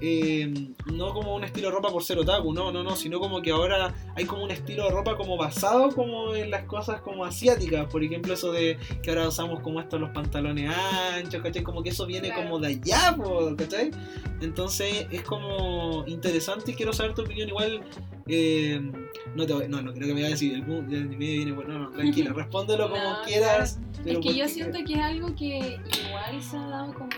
eh, 0.00 0.52
no 0.92 1.12
como 1.14 1.34
un 1.34 1.44
estilo 1.44 1.68
de 1.68 1.74
ropa 1.74 1.90
por 1.90 2.02
ser 2.04 2.18
otaku, 2.18 2.52
no, 2.52 2.70
no, 2.70 2.82
no, 2.82 2.96
sino 2.96 3.18
como 3.20 3.40
que 3.42 3.50
ahora 3.50 3.94
hay 4.14 4.24
como 4.24 4.44
un 4.44 4.50
estilo 4.50 4.84
de 4.84 4.90
ropa 4.90 5.16
como 5.16 5.36
basado 5.36 5.90
como 5.94 6.34
en 6.34 6.50
las 6.50 6.64
cosas 6.64 7.00
como 7.00 7.24
asiáticas, 7.24 7.86
por 7.86 8.02
ejemplo 8.04 8.34
eso 8.34 8.52
de 8.52 8.76
que 9.02 9.10
ahora 9.10 9.28
usamos 9.28 9.60
como 9.60 9.80
estos 9.80 10.00
los 10.00 10.10
pantalones 10.10 10.70
anchos, 11.14 11.42
¿cachai? 11.42 11.62
Como 11.62 11.82
que 11.82 11.90
eso 11.90 12.04
viene 12.06 12.28
Claro. 12.28 12.42
como 12.42 12.58
de 12.58 12.66
allá, 12.68 13.16
¿cachai? 13.56 13.90
Entonces 14.40 15.06
es 15.10 15.22
como 15.22 16.04
interesante 16.06 16.70
y 16.72 16.74
quiero 16.74 16.92
saber 16.92 17.14
tu 17.14 17.22
opinión 17.22 17.48
igual. 17.48 17.82
eh, 18.28 18.80
no, 19.36 19.46
te 19.46 19.52
voy- 19.52 19.68
no, 19.68 19.80
no 19.82 19.92
creo 19.92 20.08
que 20.08 20.14
me 20.14 20.20
vaya 20.22 20.26
a 20.26 20.30
decir 20.30 20.52
el 20.54 20.62
anime 20.64 21.16
viene 21.16 21.52
bueno, 21.52 21.74
no, 21.74 21.78
no, 21.84 21.90
tranquila, 21.90 22.32
respóndelo 22.34 22.90
como 22.90 23.02
No, 23.02 23.22
quieras. 23.24 23.78
Es 24.04 24.18
que 24.18 24.34
yo 24.34 24.48
siento 24.48 24.78
que 24.84 24.94
es 24.94 25.00
algo 25.00 25.34
que 25.36 25.78
igual 26.06 26.42
se 26.42 26.56
ha 26.56 26.66
dado 26.66 26.92
como 26.94 27.08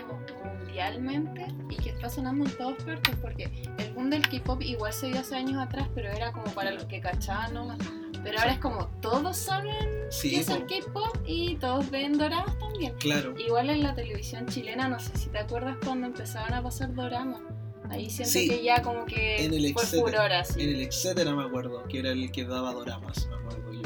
mundialmente 0.79 1.45
y 1.69 1.75
que 1.75 1.89
está 1.89 2.09
sonando 2.09 2.45
en 2.45 2.51
todas 2.57 2.81
partes 2.83 3.15
porque 3.21 3.49
el 3.77 3.93
boom 3.93 4.09
del 4.09 4.27
K-pop 4.27 4.61
igual 4.61 4.93
se 4.93 5.07
dio 5.07 5.19
hace 5.19 5.35
años 5.35 5.57
atrás, 5.61 5.87
pero 5.93 6.09
era 6.09 6.31
como 6.31 6.45
para 6.53 6.71
los 6.71 6.85
que 6.85 7.01
cachaban 7.01 7.53
nomás. 7.53 7.77
Pero 8.23 8.37
ahora 8.39 8.51
es 8.53 8.59
como 8.59 8.87
todos 9.01 9.37
saben 9.37 9.75
Sí, 10.09 10.31
qué 10.31 10.39
es 10.41 10.49
el 10.49 10.63
po, 10.63 10.67
K-pop 10.67 11.17
y 11.25 11.55
todos 11.55 11.89
ven 11.89 12.17
doramas 12.17 12.57
también. 12.59 12.93
claro. 12.99 13.33
Igual 13.37 13.69
en 13.69 13.83
la 13.83 13.93
televisión 13.95 14.45
chilena, 14.47 14.87
no 14.87 14.99
sé 14.99 15.15
si 15.17 15.29
te 15.29 15.39
acuerdas 15.39 15.77
cuando 15.83 16.07
empezaban 16.07 16.53
a 16.53 16.61
pasar 16.63 16.93
doramas. 16.93 17.41
Ahí 17.89 18.09
siento 18.09 18.33
Sí. 18.33 18.47
que 18.47 18.63
ya 18.63 18.81
como 18.83 19.05
que 19.05 19.45
En 19.45 19.53
el 19.53 19.73
fue 19.73 19.81
etcétera. 19.83 20.07
furor 20.17 20.33
así. 20.33 20.61
En 20.61 20.69
el 20.69 20.81
etcétera 20.83 21.33
me 21.35 21.43
acuerdo, 21.43 21.83
que 21.85 21.99
era 21.99 22.09
el 22.11 22.31
que 22.31 22.45
daba 22.45 22.71
doramas, 22.73 23.27
me 23.27 23.35
acuerdo 23.35 23.73
yo. 23.73 23.81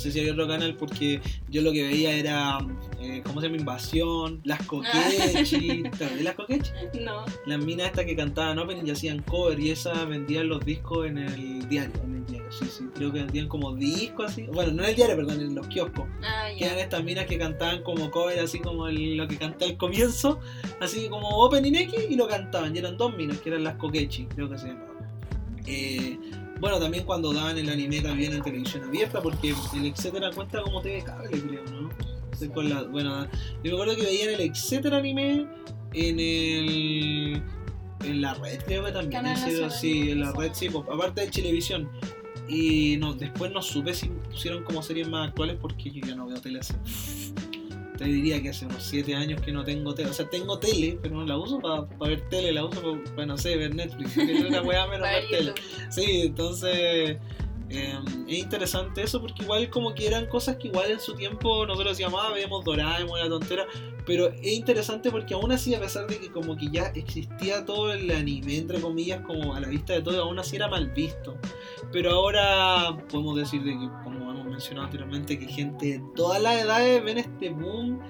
No 0.00 0.04
sé 0.04 0.12
si 0.12 0.20
había 0.20 0.32
otro 0.32 0.48
canal 0.48 0.74
porque 0.76 1.20
yo 1.50 1.60
lo 1.60 1.72
que 1.72 1.82
veía 1.82 2.14
era, 2.16 2.56
eh, 3.02 3.20
¿cómo 3.22 3.38
se 3.42 3.48
llama? 3.48 3.58
Invasión, 3.58 4.40
las 4.44 4.62
coquechi, 4.66 5.82
¿te 5.82 5.88
acuerdas 5.88 6.16
de 6.16 6.22
las 6.24 6.34
coquechi? 6.36 6.70
No, 7.04 7.26
Las 7.44 7.58
minas 7.62 7.88
estas 7.88 8.06
que 8.06 8.16
cantaban 8.16 8.58
opening 8.58 8.86
y 8.86 8.92
hacían 8.92 9.20
cover 9.20 9.60
y 9.60 9.70
esas 9.72 10.08
vendían 10.08 10.48
los 10.48 10.64
discos 10.64 11.06
en 11.06 11.18
el 11.18 11.68
diario, 11.68 11.92
en 12.02 12.14
el 12.14 12.24
diario, 12.24 12.50
sí, 12.50 12.64
sí, 12.64 12.84
creo 12.94 13.12
que 13.12 13.18
vendían 13.24 13.46
como 13.46 13.74
discos 13.76 14.30
así, 14.32 14.44
bueno, 14.44 14.72
no 14.72 14.84
en 14.84 14.88
el 14.88 14.96
diario, 14.96 15.16
perdón, 15.16 15.38
en 15.42 15.54
los 15.54 15.66
kioscos, 15.66 16.08
ah, 16.24 16.48
que 16.56 16.64
eran 16.64 16.78
estas 16.78 17.04
minas 17.04 17.26
que 17.26 17.36
cantaban 17.36 17.82
como 17.82 18.10
cover, 18.10 18.38
así 18.40 18.58
como 18.58 18.88
el- 18.88 19.18
lo 19.18 19.28
que 19.28 19.36
canté 19.36 19.66
al 19.66 19.76
comienzo, 19.76 20.40
así 20.80 21.10
como 21.10 21.28
opening 21.28 21.74
X 21.74 22.06
y 22.08 22.16
lo 22.16 22.26
cantaban, 22.26 22.74
y 22.74 22.78
eran 22.78 22.96
dos 22.96 23.14
minas, 23.14 23.36
que 23.40 23.50
eran 23.50 23.64
las 23.64 23.74
coquechi, 23.76 24.24
creo 24.34 24.48
que 24.48 24.56
se 24.56 24.68
llamaban. 24.68 24.88
Eh, 25.66 26.18
bueno, 26.60 26.78
también 26.78 27.04
cuando 27.04 27.32
daban 27.32 27.56
el 27.58 27.68
anime 27.68 28.00
también 28.00 28.32
en 28.34 28.42
televisión 28.42 28.84
abierta, 28.84 29.20
porque 29.22 29.54
el 29.74 29.86
etcétera 29.86 30.30
cuenta 30.32 30.62
como 30.62 30.80
TV 30.82 31.02
cable, 31.02 31.30
creo, 31.30 31.64
¿no? 31.64 31.88
Estoy 32.32 32.48
con 32.50 32.68
la- 32.68 32.82
bueno, 32.84 33.24
yo 33.24 33.30
me 33.64 33.72
acuerdo 33.72 33.96
que 33.96 34.02
veían 34.02 34.30
el 34.30 34.40
etcétera 34.40 34.98
anime 34.98 35.46
en 35.94 36.20
el. 36.20 37.42
En 38.04 38.20
la 38.22 38.32
red, 38.34 38.58
creo 38.64 38.84
que 38.84 38.92
también. 38.92 39.10
Canal 39.22 39.38
Nacional. 39.40 39.70
sí, 39.70 40.10
en 40.10 40.20
la 40.20 40.32
red, 40.32 40.50
sí, 40.54 40.70
po- 40.70 40.86
aparte 40.90 41.20
de 41.22 41.26
televisión. 41.28 41.90
Y 42.48 42.96
no, 42.96 43.12
después 43.14 43.52
no 43.52 43.60
supe 43.62 43.92
si 43.94 44.08
pusieron 44.08 44.64
como 44.64 44.82
series 44.82 45.06
más 45.08 45.28
actuales 45.28 45.56
porque 45.60 45.90
yo 45.90 46.00
ya 46.06 46.14
no 46.14 46.26
veo 46.26 46.40
tele 46.40 46.60
hace. 46.60 46.74
Te 48.00 48.06
diría 48.06 48.40
que 48.40 48.48
hace 48.48 48.64
unos 48.64 48.82
7 48.84 49.14
años 49.14 49.42
que 49.42 49.52
no 49.52 49.62
tengo 49.62 49.92
tele. 49.94 50.08
O 50.08 50.14
sea, 50.14 50.26
tengo 50.26 50.58
tele, 50.58 50.98
pero 51.02 51.16
no 51.16 51.26
la 51.26 51.36
uso 51.36 51.60
para 51.60 51.86
ver 52.08 52.26
tele, 52.30 52.50
la 52.50 52.64
uso 52.64 52.98
para, 53.14 53.26
no 53.26 53.36
sé, 53.36 53.58
ver 53.58 53.74
Netflix. 53.74 54.14
Porque 54.14 54.38
es 54.38 54.44
una 54.46 54.62
weá 54.62 54.86
menos 54.86 55.06
ver 55.06 55.28
tele. 55.28 55.52
Sí, 55.90 56.22
entonces 56.22 57.18
eh, 57.70 57.98
es 58.26 58.38
interesante 58.38 59.02
eso 59.02 59.20
porque 59.20 59.44
igual 59.44 59.70
como 59.70 59.94
que 59.94 60.06
eran 60.06 60.26
cosas 60.26 60.56
que 60.56 60.68
igual 60.68 60.90
en 60.90 61.00
su 61.00 61.14
tiempo 61.14 61.64
nosotros 61.66 61.96
decíamos, 61.96 62.20
ah, 62.22 62.32
veíamos 62.32 62.64
Doraemon, 62.64 63.20
la 63.20 63.28
tontera, 63.28 63.66
pero 64.04 64.26
es 64.26 64.52
interesante 64.52 65.10
porque 65.10 65.34
aún 65.34 65.52
así, 65.52 65.72
a 65.74 65.80
pesar 65.80 66.08
de 66.08 66.18
que 66.18 66.32
como 66.32 66.56
que 66.56 66.68
ya 66.68 66.86
existía 66.96 67.64
todo 67.64 67.92
el 67.92 68.10
anime, 68.10 68.58
entre 68.58 68.80
comillas, 68.80 69.20
como 69.24 69.54
a 69.54 69.60
la 69.60 69.68
vista 69.68 69.92
de 69.92 70.02
todo, 70.02 70.20
aún 70.20 70.38
así 70.38 70.56
era 70.56 70.66
mal 70.66 70.90
visto. 70.90 71.36
Pero 71.92 72.10
ahora 72.10 72.96
podemos 73.08 73.36
decir 73.36 73.62
de 73.62 73.70
que, 73.70 73.88
como 74.02 74.30
hemos 74.32 74.46
mencionado 74.46 74.86
anteriormente, 74.86 75.38
que 75.38 75.46
gente 75.46 75.86
de 75.86 76.02
todas 76.16 76.42
las 76.42 76.60
edades 76.60 77.04
ven 77.04 77.18
este 77.18 77.50
boom 77.50 78.00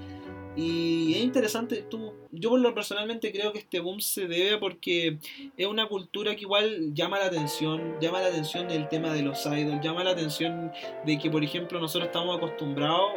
y 0.56 1.14
es 1.14 1.22
interesante, 1.22 1.82
tú, 1.88 2.12
yo 2.32 2.50
personalmente 2.74 3.30
creo 3.30 3.52
que 3.52 3.60
este 3.60 3.78
boom 3.78 4.00
se 4.00 4.26
debe 4.26 4.58
porque 4.58 5.18
es 5.56 5.66
una 5.66 5.86
cultura 5.86 6.34
que 6.34 6.42
igual 6.42 6.92
llama 6.92 7.18
la 7.18 7.26
atención, 7.26 7.96
llama 8.00 8.20
la 8.20 8.28
atención 8.28 8.70
el 8.70 8.88
tema 8.88 9.12
de 9.12 9.22
los 9.22 9.46
idols, 9.46 9.80
llama 9.80 10.02
la 10.02 10.10
atención 10.10 10.72
de 11.06 11.18
que 11.18 11.30
por 11.30 11.44
ejemplo 11.44 11.78
nosotros 11.78 12.08
estamos 12.08 12.36
acostumbrados, 12.36 13.12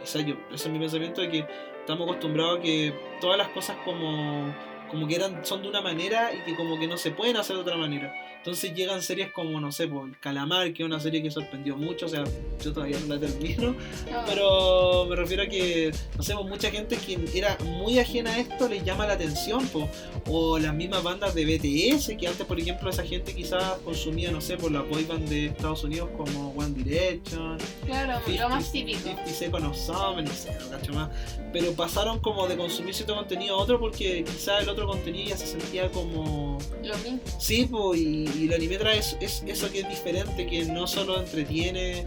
quizás 0.00 0.24
yo, 0.24 0.34
ese 0.50 0.68
es 0.68 0.72
mi 0.72 0.78
pensamiento 0.78 1.20
de 1.20 1.28
que 1.28 1.46
estamos 1.80 2.08
acostumbrados 2.08 2.58
a 2.58 2.62
que 2.62 2.94
todas 3.20 3.36
las 3.36 3.48
cosas 3.48 3.76
como, 3.84 4.54
como 4.92 5.08
que 5.08 5.16
eran, 5.16 5.44
son 5.44 5.62
de 5.62 5.68
una 5.68 5.80
manera 5.80 6.30
y 6.32 6.44
que 6.44 6.54
como 6.54 6.78
que 6.78 6.86
no 6.86 6.96
se 6.96 7.10
pueden 7.10 7.36
hacer 7.36 7.56
de 7.56 7.62
otra 7.62 7.76
manera. 7.76 8.14
Entonces 8.36 8.74
llegan 8.74 9.00
series 9.02 9.30
como, 9.30 9.60
no 9.60 9.70
sé, 9.70 9.86
por 9.86 10.08
El 10.08 10.18
Calamar, 10.18 10.72
que 10.72 10.82
es 10.82 10.86
una 10.86 10.98
serie 10.98 11.22
que 11.22 11.30
sorprendió 11.30 11.76
mucho, 11.76 12.06
o 12.06 12.08
sea, 12.08 12.24
yo 12.60 12.72
todavía 12.72 12.98
no 13.06 13.14
la 13.14 13.20
termino, 13.20 13.76
Ah, 14.12 14.24
pero 14.26 15.06
me 15.08 15.14
refiero 15.14 15.44
a 15.44 15.46
que, 15.46 15.92
no 16.16 16.24
sé, 16.24 16.34
pues, 16.34 16.46
mucha 16.46 16.68
gente 16.72 16.96
que 16.96 17.20
era 17.34 17.56
muy 17.64 18.00
ajena 18.00 18.32
a 18.32 18.38
esto 18.40 18.68
les 18.68 18.84
llama 18.84 19.06
la 19.06 19.12
atención, 19.12 19.64
po. 19.68 19.88
o 20.26 20.58
las 20.58 20.74
mismas 20.74 21.04
bandas 21.04 21.36
de 21.36 21.44
BTS, 21.44 22.16
que 22.18 22.26
antes, 22.26 22.44
por 22.44 22.58
ejemplo, 22.58 22.90
esa 22.90 23.04
gente 23.04 23.32
quizás 23.32 23.78
consumía, 23.84 24.32
no 24.32 24.40
sé, 24.40 24.56
por 24.56 24.72
la 24.72 24.82
boy 24.82 25.04
band 25.04 25.28
de 25.28 25.46
Estados 25.46 25.84
Unidos 25.84 26.10
como 26.16 26.50
One 26.56 26.74
Direction, 26.82 27.58
Claro, 27.86 28.20
lo 28.26 28.48
más 28.48 28.72
típico. 28.72 28.98
50 28.98 29.26
Second 29.26 29.66
of 29.66 29.76
Summer, 29.76 30.24
no 30.24 30.32
sé, 30.32 30.52
no 30.60 30.68
cacho 30.68 30.92
más. 30.94 31.10
Pero 31.52 31.72
pasaron 31.74 32.18
como 32.18 32.48
de 32.48 32.56
consumir 32.56 32.92
cierto 32.94 33.14
contenido 33.14 33.54
a 33.54 33.58
otro 33.58 33.78
porque 33.78 34.24
quizás 34.24 34.62
el 34.62 34.68
otro 34.68 34.81
contenido 34.86 35.30
ya 35.30 35.36
se 35.36 35.46
sentía 35.46 35.90
como... 35.90 36.58
Lo 36.82 36.96
mismo. 36.98 37.20
Sí, 37.38 37.66
pues, 37.70 38.00
y, 38.00 38.28
y 38.36 38.44
el 38.44 38.54
anime 38.54 38.76
trae 38.78 38.98
es, 38.98 39.16
es 39.20 39.42
eso 39.46 39.70
que 39.70 39.80
es 39.80 39.88
diferente, 39.88 40.46
que 40.46 40.64
no 40.64 40.86
solo 40.86 41.18
entretiene, 41.18 42.04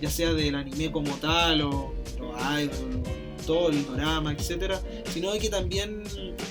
ya 0.00 0.10
sea 0.10 0.32
del 0.32 0.54
anime 0.54 0.90
como 0.90 1.16
tal, 1.16 1.62
o 1.62 1.94
los 2.18 2.36
idols, 2.60 3.08
todo 3.46 3.70
el 3.70 3.84
drama, 3.86 4.32
etcétera, 4.32 4.80
sino 5.12 5.32
que 5.32 5.48
también 5.48 6.04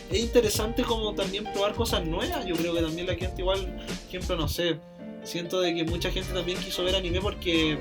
es 0.09 0.19
interesante 0.19 0.83
como 0.83 1.13
también 1.13 1.43
probar 1.53 1.73
cosas 1.75 2.05
nuevas. 2.05 2.45
Yo 2.45 2.55
creo 2.55 2.73
que 2.73 2.81
también 2.81 3.07
la 3.07 3.15
gente 3.15 3.41
igual, 3.41 3.85
ejemplo, 4.07 4.35
no 4.35 4.47
sé, 4.47 4.77
siento 5.23 5.61
de 5.61 5.75
que 5.75 5.83
mucha 5.83 6.09
gente 6.11 6.33
también 6.33 6.57
quiso 6.57 6.83
ver 6.83 6.95
anime 6.95 7.21
porque 7.21 7.77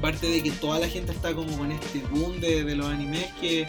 parte 0.00 0.26
de 0.26 0.42
que 0.42 0.50
toda 0.52 0.78
la 0.78 0.88
gente 0.88 1.12
está 1.12 1.34
como 1.34 1.56
con 1.56 1.72
este 1.72 2.00
boom 2.10 2.40
de, 2.40 2.64
de 2.64 2.76
los 2.76 2.86
animes 2.86 3.26
que 3.40 3.66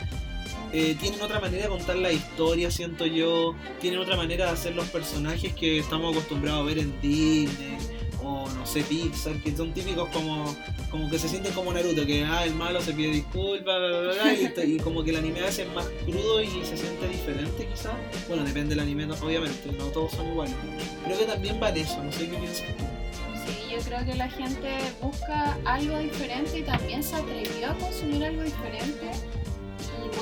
eh, 0.78 0.94
tienen 1.00 1.22
otra 1.22 1.40
manera 1.40 1.64
de 1.64 1.70
contar 1.70 1.96
la 1.96 2.12
historia, 2.12 2.70
siento 2.70 3.06
yo, 3.06 3.56
tienen 3.80 3.98
otra 3.98 4.18
manera 4.18 4.48
de 4.48 4.52
hacer 4.52 4.76
los 4.76 4.86
personajes 4.90 5.54
que 5.54 5.80
estamos 5.80 6.12
acostumbrados 6.12 6.64
a 6.64 6.66
ver 6.66 6.80
en 6.80 7.00
Disney 7.00 7.78
o 8.22 8.50
no 8.50 8.66
sé, 8.66 8.82
Pixar, 8.82 9.38
que 9.38 9.56
son 9.56 9.72
típicos 9.72 10.10
como, 10.10 10.54
como 10.92 11.10
que 11.10 11.18
se 11.18 11.30
sienten 11.30 11.54
como 11.54 11.72
Naruto, 11.72 12.06
que 12.06 12.26
ah, 12.26 12.44
el 12.44 12.56
malo 12.56 12.82
se 12.82 12.92
pide 12.92 13.12
disculpas, 13.12 13.64
bla, 13.64 14.02
bla, 14.02 14.14
bla, 14.16 14.66
y, 14.66 14.78
como 14.80 15.02
que 15.02 15.12
el 15.12 15.18
anime 15.18 15.40
a 15.40 15.46
veces 15.46 15.68
es 15.68 15.74
más 15.74 15.86
crudo 16.04 16.42
y 16.42 16.48
se 16.48 16.76
siente 16.76 17.08
diferente 17.08 17.68
quizás. 17.68 17.94
Bueno, 18.28 18.44
depende 18.44 18.76
del 18.76 18.82
anime, 18.82 19.06
obviamente, 19.06 19.72
no 19.78 19.86
todos 19.86 20.12
son 20.12 20.28
iguales. 20.28 20.56
Creo 21.06 21.18
que 21.18 21.26
también 21.26 21.58
va 21.64 21.72
de 21.72 21.82
eso, 21.82 22.04
no 22.04 22.12
sé 22.12 22.28
qué 22.30 22.36
piensas 22.36 22.68
tú. 22.76 22.84
Yo 23.72 23.82
creo 23.82 24.06
que 24.06 24.16
la 24.16 24.30
gente 24.30 24.78
busca 25.02 25.58
algo 25.64 26.00
diferente 26.00 26.60
y 26.60 26.64
también 26.64 27.02
se 27.02 27.16
atrevió 27.16 27.72
a 27.72 27.76
consumir 27.76 28.26
algo 28.26 28.44
diferente. 28.44 29.12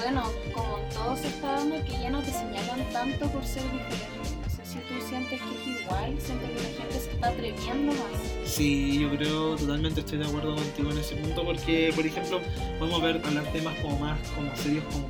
Bueno, 0.04 0.24
como 0.54 0.80
todo 0.94 1.16
se 1.16 1.28
está 1.28 1.54
dando 1.54 1.82
que 1.86 1.92
ya 1.92 2.10
no 2.10 2.22
te 2.22 2.32
señalan 2.32 2.84
tanto 2.92 3.26
por 3.30 3.46
ser 3.46 3.64
diferente. 3.64 4.36
No 4.44 4.50
sé 4.50 4.66
si 4.66 4.78
tú 4.80 5.08
sientes 5.08 5.40
que 5.40 5.72
es 5.72 5.82
igual, 5.82 6.20
sientes 6.20 6.50
que 6.50 6.56
la 6.56 6.78
gente 6.78 7.00
se 7.00 7.12
está 7.12 7.28
atreviendo 7.30 7.94
más. 7.94 8.22
Sí, 8.44 9.00
yo 9.00 9.10
creo 9.16 9.56
totalmente 9.56 10.02
estoy 10.02 10.18
de 10.18 10.26
acuerdo 10.26 10.56
contigo 10.56 10.92
en 10.92 10.98
ese 10.98 11.16
punto 11.16 11.46
porque, 11.46 11.94
por 11.96 12.06
ejemplo, 12.06 12.42
podemos 12.80 13.02
ver 13.02 13.22
hablar 13.24 13.46
temas 13.54 13.80
como 13.80 13.98
más 14.00 14.20
como 14.36 14.54
serios 14.58 14.84
como, 14.92 15.08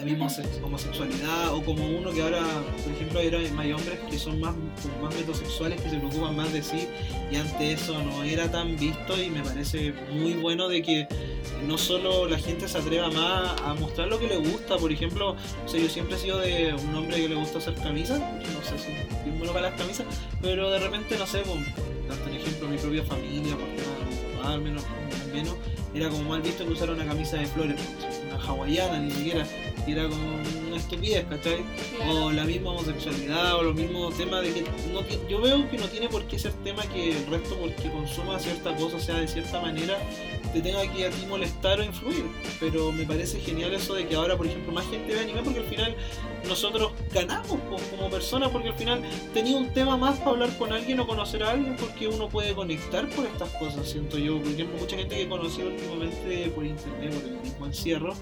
la 0.00 0.06
misma 0.06 0.26
homo- 0.28 0.66
homosexualidad 0.66 1.52
o 1.54 1.62
como 1.62 1.86
uno 1.86 2.10
que 2.10 2.22
ahora, 2.22 2.40
por 2.84 2.92
ejemplo, 2.94 3.20
ahora 3.20 3.38
hay 3.58 3.72
hombres 3.72 3.98
que 4.10 4.18
son 4.18 4.40
más, 4.40 4.54
más 5.02 5.14
metrosexuales 5.14 5.80
que 5.80 5.90
se 5.90 5.96
preocupan 5.98 6.34
más 6.36 6.52
de 6.52 6.62
sí 6.62 6.88
y 7.30 7.36
antes 7.36 7.82
eso 7.82 8.02
no 8.02 8.22
era 8.22 8.50
tan 8.50 8.76
visto 8.78 9.20
y 9.22 9.28
me 9.30 9.42
parece 9.42 9.92
muy 10.12 10.32
bueno 10.34 10.68
de 10.68 10.82
que 10.82 11.06
no 11.66 11.76
solo 11.76 12.26
la 12.26 12.38
gente 12.38 12.66
se 12.66 12.78
atreva 12.78 13.10
más 13.10 13.60
a 13.60 13.74
mostrar 13.74 14.08
lo 14.08 14.18
que 14.18 14.26
le 14.26 14.38
gusta, 14.38 14.78
por 14.78 14.90
ejemplo, 14.90 15.36
o 15.64 15.68
sea, 15.68 15.78
yo 15.80 15.88
siempre 15.90 16.16
he 16.16 16.18
sido 16.18 16.38
de 16.38 16.72
un 16.74 16.94
hombre 16.94 17.16
que 17.16 17.28
le 17.28 17.34
gusta 17.34 17.58
hacer 17.58 17.74
camisas, 17.74 18.18
no 18.20 18.62
sé 18.64 18.78
si 18.82 18.92
es 18.92 19.38
bueno 19.38 19.52
para 19.52 19.68
las 19.70 19.78
camisas, 19.78 20.06
pero 20.40 20.70
de 20.70 20.78
repente, 20.78 21.18
no 21.18 21.26
sé, 21.26 21.40
pues, 21.40 21.58
tanto 22.08 22.28
en 22.30 22.36
ejemplo 22.36 22.68
mi 22.68 22.78
propia 22.78 23.02
familia, 23.04 23.54
por 23.56 23.68
tema 23.68 24.52
de 24.52 24.58
menos, 24.58 24.84
menos, 25.34 25.54
era 25.94 26.08
como 26.08 26.30
mal 26.30 26.40
visto 26.40 26.64
que 26.64 26.72
usara 26.72 26.92
una 26.92 27.04
camisa 27.04 27.36
de 27.36 27.46
flores, 27.46 27.76
hawaiana 28.50 28.98
ni 28.98 29.10
siquiera, 29.10 29.46
era 29.86 30.08
como 30.08 30.38
una 30.70 30.78
estupidez, 30.78 31.26
¿cachai? 31.26 31.64
O 32.08 32.30
la 32.30 32.44
misma 32.44 32.70
homosexualidad, 32.70 33.56
o 33.56 33.62
los 33.62 33.74
mismos 33.74 34.16
temas 34.16 34.42
de 34.42 34.52
que 34.52 34.62
no, 34.92 35.02
yo 35.28 35.40
veo 35.40 35.68
que 35.70 35.76
no 35.76 35.88
tiene 35.88 36.08
por 36.08 36.24
qué 36.24 36.38
ser 36.38 36.52
tema 36.64 36.82
que 36.84 37.10
el 37.10 37.26
resto 37.26 37.56
porque 37.56 37.90
consuma 37.90 38.38
cierta 38.38 38.74
cosa, 38.76 38.96
o 38.96 39.00
sea, 39.00 39.16
de 39.16 39.28
cierta 39.28 39.60
manera, 39.60 39.98
te 40.52 40.60
tenga 40.60 40.82
que 40.92 41.06
a 41.06 41.10
ti 41.10 41.26
molestar 41.26 41.80
o 41.80 41.84
influir. 41.84 42.24
Pero 42.58 42.92
me 42.92 43.04
parece 43.04 43.40
genial 43.40 43.74
eso 43.74 43.94
de 43.94 44.06
que 44.06 44.14
ahora, 44.14 44.36
por 44.36 44.46
ejemplo, 44.46 44.72
más 44.72 44.86
gente 44.88 45.14
ve 45.14 45.20
anime 45.20 45.42
porque 45.42 45.60
al 45.60 45.66
final 45.66 45.96
nosotros 46.48 46.92
ganamos 47.12 47.58
como 47.90 48.10
personas 48.10 48.50
porque 48.50 48.68
al 48.68 48.74
final 48.74 49.02
tenía 49.34 49.56
un 49.56 49.72
tema 49.72 49.96
más 49.96 50.18
para 50.18 50.30
hablar 50.30 50.58
con 50.58 50.72
alguien 50.72 50.98
o 51.00 51.06
conocer 51.06 51.42
a 51.42 51.50
alguien 51.50 51.76
porque 51.76 52.08
uno 52.08 52.28
puede 52.28 52.54
conectar 52.54 53.08
por 53.10 53.26
estas 53.26 53.50
cosas, 53.50 53.88
siento 53.88 54.18
yo. 54.18 54.38
Por 54.38 54.52
ejemplo, 54.52 54.78
mucha 54.78 54.96
gente 54.96 55.16
que 55.16 55.22
he 55.22 55.28
conocido 55.28 55.68
últimamente 55.68 56.50
por 56.54 56.64
internet, 56.64 57.14
por 57.14 57.24
el 57.24 57.40
mismo 57.40 57.66
encierro, 57.66 58.14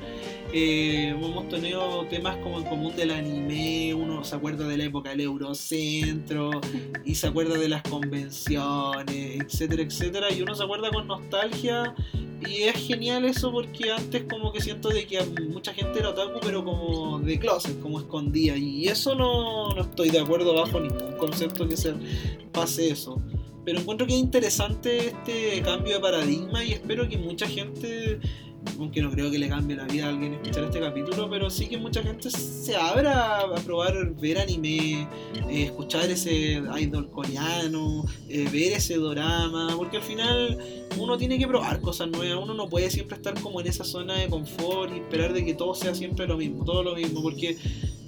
eh, 0.53 1.09
hemos 1.11 1.49
tenido 1.49 2.07
temas 2.07 2.37
como 2.43 2.59
en 2.59 2.65
común 2.65 2.97
del 2.97 3.11
anime, 3.11 3.95
uno 3.95 4.25
se 4.25 4.37
acuerda 4.37 4.67
de 4.67 4.77
la 4.79 4.85
época 4.85 5.11
del 5.11 5.21
Eurocentro 5.23 6.51
y 7.05 7.15
se 7.15 7.27
acuerda 7.27 7.57
de 7.59 7.69
las 7.69 7.83
convenciones, 7.83 9.41
etcétera, 9.41 9.83
etcétera, 9.83 10.33
y 10.33 10.43
uno 10.43 10.55
se 10.55 10.65
acuerda 10.65 10.91
con 10.91 11.07
nostalgia 11.07 11.95
y 12.47 12.63
es 12.63 12.77
genial 12.77 13.25
eso 13.25 13.51
porque 13.51 13.91
antes 13.91 14.23
como 14.25 14.53
que 14.53 14.61
siento 14.61 14.91
de 14.91 15.07
que 15.07 15.23
mucha 15.49 15.75
gente 15.75 15.99
era 15.99 16.11
otaku 16.11 16.39
pero 16.41 16.65
como 16.65 17.19
de 17.19 17.39
closet, 17.39 17.81
como 17.81 17.99
escondía. 17.99 18.57
Y 18.57 18.87
eso 18.87 19.15
no, 19.15 19.75
no 19.75 19.83
estoy 19.83 20.11
de 20.11 20.21
acuerdo 20.21 20.55
bajo 20.55 20.81
ningún 20.81 21.17
concepto 21.17 21.69
que 21.69 21.77
se 21.77 21.95
pase 22.53 22.91
eso. 22.91 23.21
Pero 23.65 23.81
encuentro 23.81 24.07
que 24.07 24.15
es 24.15 24.21
interesante 24.21 25.09
este 25.09 25.61
cambio 25.63 25.95
de 25.95 26.01
paradigma 26.01 26.65
y 26.65 26.73
espero 26.73 27.09
que 27.09 27.19
mucha 27.19 27.47
gente 27.47 28.21
aunque 28.79 29.03
no 29.03 29.11
creo 29.11 29.31
que 29.31 29.39
le 29.39 29.49
cambie 29.49 29.77
la 29.77 29.85
vida 29.85 30.07
a 30.07 30.09
alguien 30.11 30.35
escuchar 30.35 30.65
este 30.65 30.81
capítulo, 30.81 31.29
pero 31.29 31.51
sí 31.51 31.67
que 31.67 31.77
mucha 31.77 32.03
gente 32.03 32.31
se 32.31 32.77
abra 32.77 33.41
a 33.41 33.55
probar 33.57 34.15
ver 34.15 34.39
anime, 34.39 35.09
eh, 35.49 35.65
escuchar 35.65 36.11
ese 36.11 36.63
idol 36.81 37.11
coreano, 37.11 38.05
eh, 38.29 38.49
ver 38.53 38.73
ese 38.73 38.97
drama, 38.97 39.75
porque 39.77 39.99
al 39.99 40.03
final 40.03 40.59
uno 40.97 41.17
tiene 41.17 41.39
que 41.39 41.47
probar 41.47 41.81
cosas 41.81 42.09
nuevas, 42.09 42.43
uno 42.43 42.55
no 42.55 42.69
puede 42.69 42.91
siempre 42.91 43.17
estar 43.17 43.41
como 43.41 43.61
en 43.61 43.67
esa 43.67 43.85
zona 43.85 44.15
de 44.15 44.29
confort 44.29 44.93
y 44.95 44.99
esperar 44.99 45.33
de 45.33 45.45
que 45.45 45.55
todo 45.55 45.75
sea 45.75 45.95
siempre 45.95 46.27
lo 46.27 46.37
mismo, 46.37 46.65
todo 46.65 46.83
lo 46.83 46.95
mismo, 46.95 47.23
porque 47.23 47.57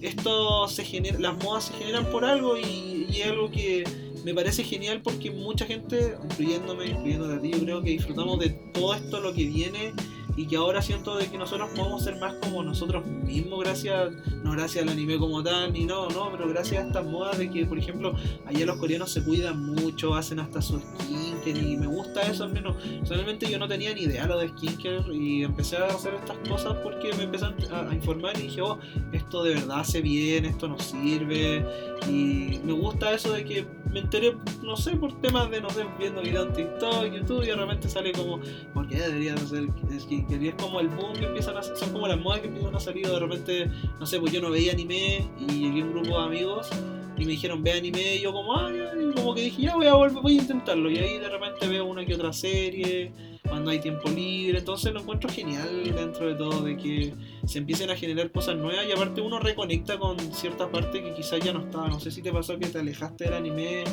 esto 0.02 0.68
se 0.68 0.84
genera, 0.84 1.18
las 1.18 1.42
modas 1.42 1.64
se 1.64 1.74
generan 1.74 2.06
por 2.10 2.24
algo 2.24 2.56
y, 2.56 3.06
y 3.10 3.20
es 3.20 3.26
algo 3.26 3.50
que 3.50 3.84
me 4.24 4.34
parece 4.34 4.64
genial 4.64 5.00
porque 5.02 5.30
mucha 5.30 5.64
gente, 5.64 6.16
incluyéndome, 6.22 6.86
incluyéndote 6.86 7.34
a 7.34 7.40
ti, 7.40 7.50
yo 7.52 7.60
creo 7.60 7.82
que 7.82 7.90
disfrutamos 7.90 8.38
de 8.38 8.50
todo 8.72 8.94
esto 8.94 9.20
lo 9.20 9.32
que 9.32 9.44
viene 9.44 9.92
y 10.40 10.46
que 10.46 10.56
ahora 10.56 10.80
siento 10.80 11.16
de 11.16 11.30
que 11.30 11.36
nosotros 11.36 11.68
podemos 11.76 12.02
ser 12.02 12.18
más 12.18 12.32
como 12.36 12.62
nosotros 12.62 13.04
mismos 13.04 13.60
gracias, 13.60 14.10
no 14.42 14.52
gracias 14.52 14.82
al 14.82 14.88
anime 14.88 15.18
como 15.18 15.42
tal, 15.42 15.70
ni 15.70 15.84
no, 15.84 16.08
no, 16.08 16.32
pero 16.32 16.48
gracias 16.48 16.82
a 16.82 16.86
estas 16.86 17.04
modas 17.04 17.36
de 17.36 17.50
que, 17.50 17.66
por 17.66 17.78
ejemplo, 17.78 18.14
allá 18.46 18.64
los 18.64 18.78
coreanos 18.78 19.12
se 19.12 19.22
cuidan 19.22 19.62
mucho, 19.74 20.14
hacen 20.14 20.40
hasta 20.40 20.62
su 20.62 20.80
skincare 20.80 21.60
y 21.60 21.76
me 21.76 21.86
gusta 21.86 22.22
eso 22.22 22.44
al 22.44 22.54
menos. 22.54 22.74
Realmente 23.06 23.50
yo 23.50 23.58
no 23.58 23.68
tenía 23.68 23.92
ni 23.92 24.04
idea 24.04 24.24
lo 24.26 24.38
de 24.38 24.48
skincare 24.48 25.14
y 25.14 25.42
empecé 25.42 25.76
a 25.76 25.88
hacer 25.88 26.14
estas 26.14 26.38
cosas 26.48 26.74
porque 26.82 27.12
me 27.12 27.24
empezaron 27.24 27.56
a, 27.70 27.94
informar 27.94 28.34
y 28.38 28.44
dije, 28.44 28.62
oh, 28.62 28.78
esto 29.12 29.42
de 29.42 29.56
verdad 29.56 29.80
hace 29.80 30.00
bien, 30.00 30.46
esto 30.46 30.68
nos 30.68 30.84
sirve 30.84 31.66
y 32.08 32.60
me 32.64 32.72
gusta 32.72 33.12
eso 33.12 33.30
de 33.34 33.44
que 33.44 33.66
me 33.92 34.00
enteré, 34.00 34.36
no 34.62 34.76
sé, 34.76 34.92
por 34.96 35.12
temas 35.20 35.50
de, 35.50 35.60
no 35.60 35.70
sé, 35.70 35.84
viendo 35.98 36.22
videos 36.22 36.48
en 36.48 36.54
TikTok, 36.54 37.12
YouTube 37.12 37.42
y 37.42 37.46
de 37.46 37.56
repente 37.56 37.88
sale 37.88 38.12
como, 38.12 38.40
¿por 38.72 38.88
qué 38.88 38.98
deberían 38.98 39.36
hacer 39.38 39.66
skincare? 39.98 40.38
que 40.38 40.48
es 40.48 40.54
como 40.54 40.80
el 40.80 40.88
boom 40.88 41.12
que 41.14 41.26
empiezan 41.26 41.56
a 41.56 41.62
son 41.62 41.92
como 41.92 42.06
las 42.06 42.18
modas 42.18 42.40
que 42.40 42.48
empiezan 42.48 42.74
a 42.74 42.80
salir 42.80 43.06
de 43.08 43.18
repente, 43.18 43.70
no 43.98 44.06
sé, 44.06 44.20
pues 44.20 44.32
yo 44.32 44.40
no 44.40 44.50
veía 44.50 44.72
anime 44.72 45.28
y 45.38 45.46
llegué 45.46 45.82
un 45.82 45.92
grupo 45.92 46.18
de 46.18 46.24
amigos 46.24 46.70
y 47.16 47.24
me 47.24 47.32
dijeron 47.32 47.62
ve 47.62 47.72
anime 47.72 48.16
y 48.16 48.20
yo 48.22 48.32
como, 48.32 48.56
ah, 48.56 48.70
y 48.72 49.14
como 49.14 49.34
que 49.34 49.42
dije, 49.42 49.62
ya 49.62 49.74
voy 49.74 49.86
a 49.86 49.94
volver, 49.94 50.22
voy 50.22 50.38
a 50.38 50.40
intentarlo 50.40 50.90
y 50.90 50.98
ahí 50.98 51.18
de 51.18 51.28
repente 51.28 51.66
veo 51.66 51.84
una 51.84 52.04
que 52.04 52.14
otra 52.14 52.32
serie 52.32 53.12
cuando 53.60 53.72
hay 53.72 53.80
tiempo 53.80 54.08
libre, 54.08 54.60
entonces 54.60 54.90
lo 54.90 55.00
encuentro 55.00 55.28
genial 55.28 55.94
dentro 55.94 56.26
de 56.26 56.34
todo, 56.34 56.62
de 56.62 56.78
que 56.78 57.12
se 57.44 57.58
empiecen 57.58 57.90
a 57.90 57.94
generar 57.94 58.32
cosas 58.32 58.56
nuevas 58.56 58.86
y 58.88 58.92
aparte 58.92 59.20
uno 59.20 59.38
reconecta 59.38 59.98
con 59.98 60.18
cierta 60.32 60.70
parte 60.70 61.02
que 61.02 61.12
quizás 61.12 61.40
ya 61.40 61.52
no 61.52 61.60
estaba, 61.60 61.86
no 61.88 62.00
sé 62.00 62.10
si 62.10 62.22
te 62.22 62.32
pasó 62.32 62.58
que 62.58 62.68
te 62.68 62.78
alejaste 62.78 63.24
del 63.24 63.34
anime 63.34 63.84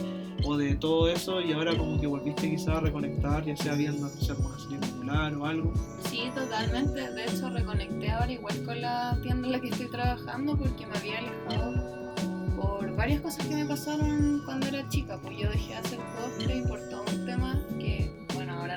o 0.45 0.55
de 0.55 0.75
todo 0.75 1.09
eso 1.09 1.41
y 1.41 1.51
ahora 1.51 1.77
como 1.77 1.99
que 1.99 2.07
volviste 2.07 2.49
quizás 2.49 2.77
a 2.77 2.79
reconectar, 2.79 3.43
ya 3.43 3.57
sea 3.57 3.73
viendo 3.73 4.07
no 4.07 4.09
sé, 4.09 4.31
alguna 4.31 4.57
serie 4.57 4.77
popular 4.77 5.35
o 5.35 5.45
algo. 5.45 5.73
Sí, 6.09 6.31
totalmente, 6.33 7.11
de 7.11 7.25
hecho 7.25 7.49
reconecté 7.49 8.09
ahora 8.09 8.31
igual 8.31 8.63
con 8.63 8.79
la 8.79 9.19
tienda 9.21 9.47
en 9.47 9.51
la 9.51 9.59
que 9.59 9.67
estoy 9.67 9.91
trabajando 9.91 10.57
porque 10.57 10.87
me 10.87 10.97
había 10.97 11.17
alejado 11.17 12.13
por 12.55 12.95
varias 12.95 13.19
cosas 13.19 13.45
que 13.45 13.53
me 13.53 13.65
pasaron 13.65 14.43
cuando 14.45 14.67
era 14.67 14.87
chica, 14.87 15.19
pues 15.21 15.37
yo 15.37 15.49
dejé 15.49 15.73
de 15.73 15.75
hacer 15.75 15.99
cosplay 15.99 16.63
por 16.63 16.79
todo 16.89 17.03
un 17.11 17.25
tema 17.25 17.61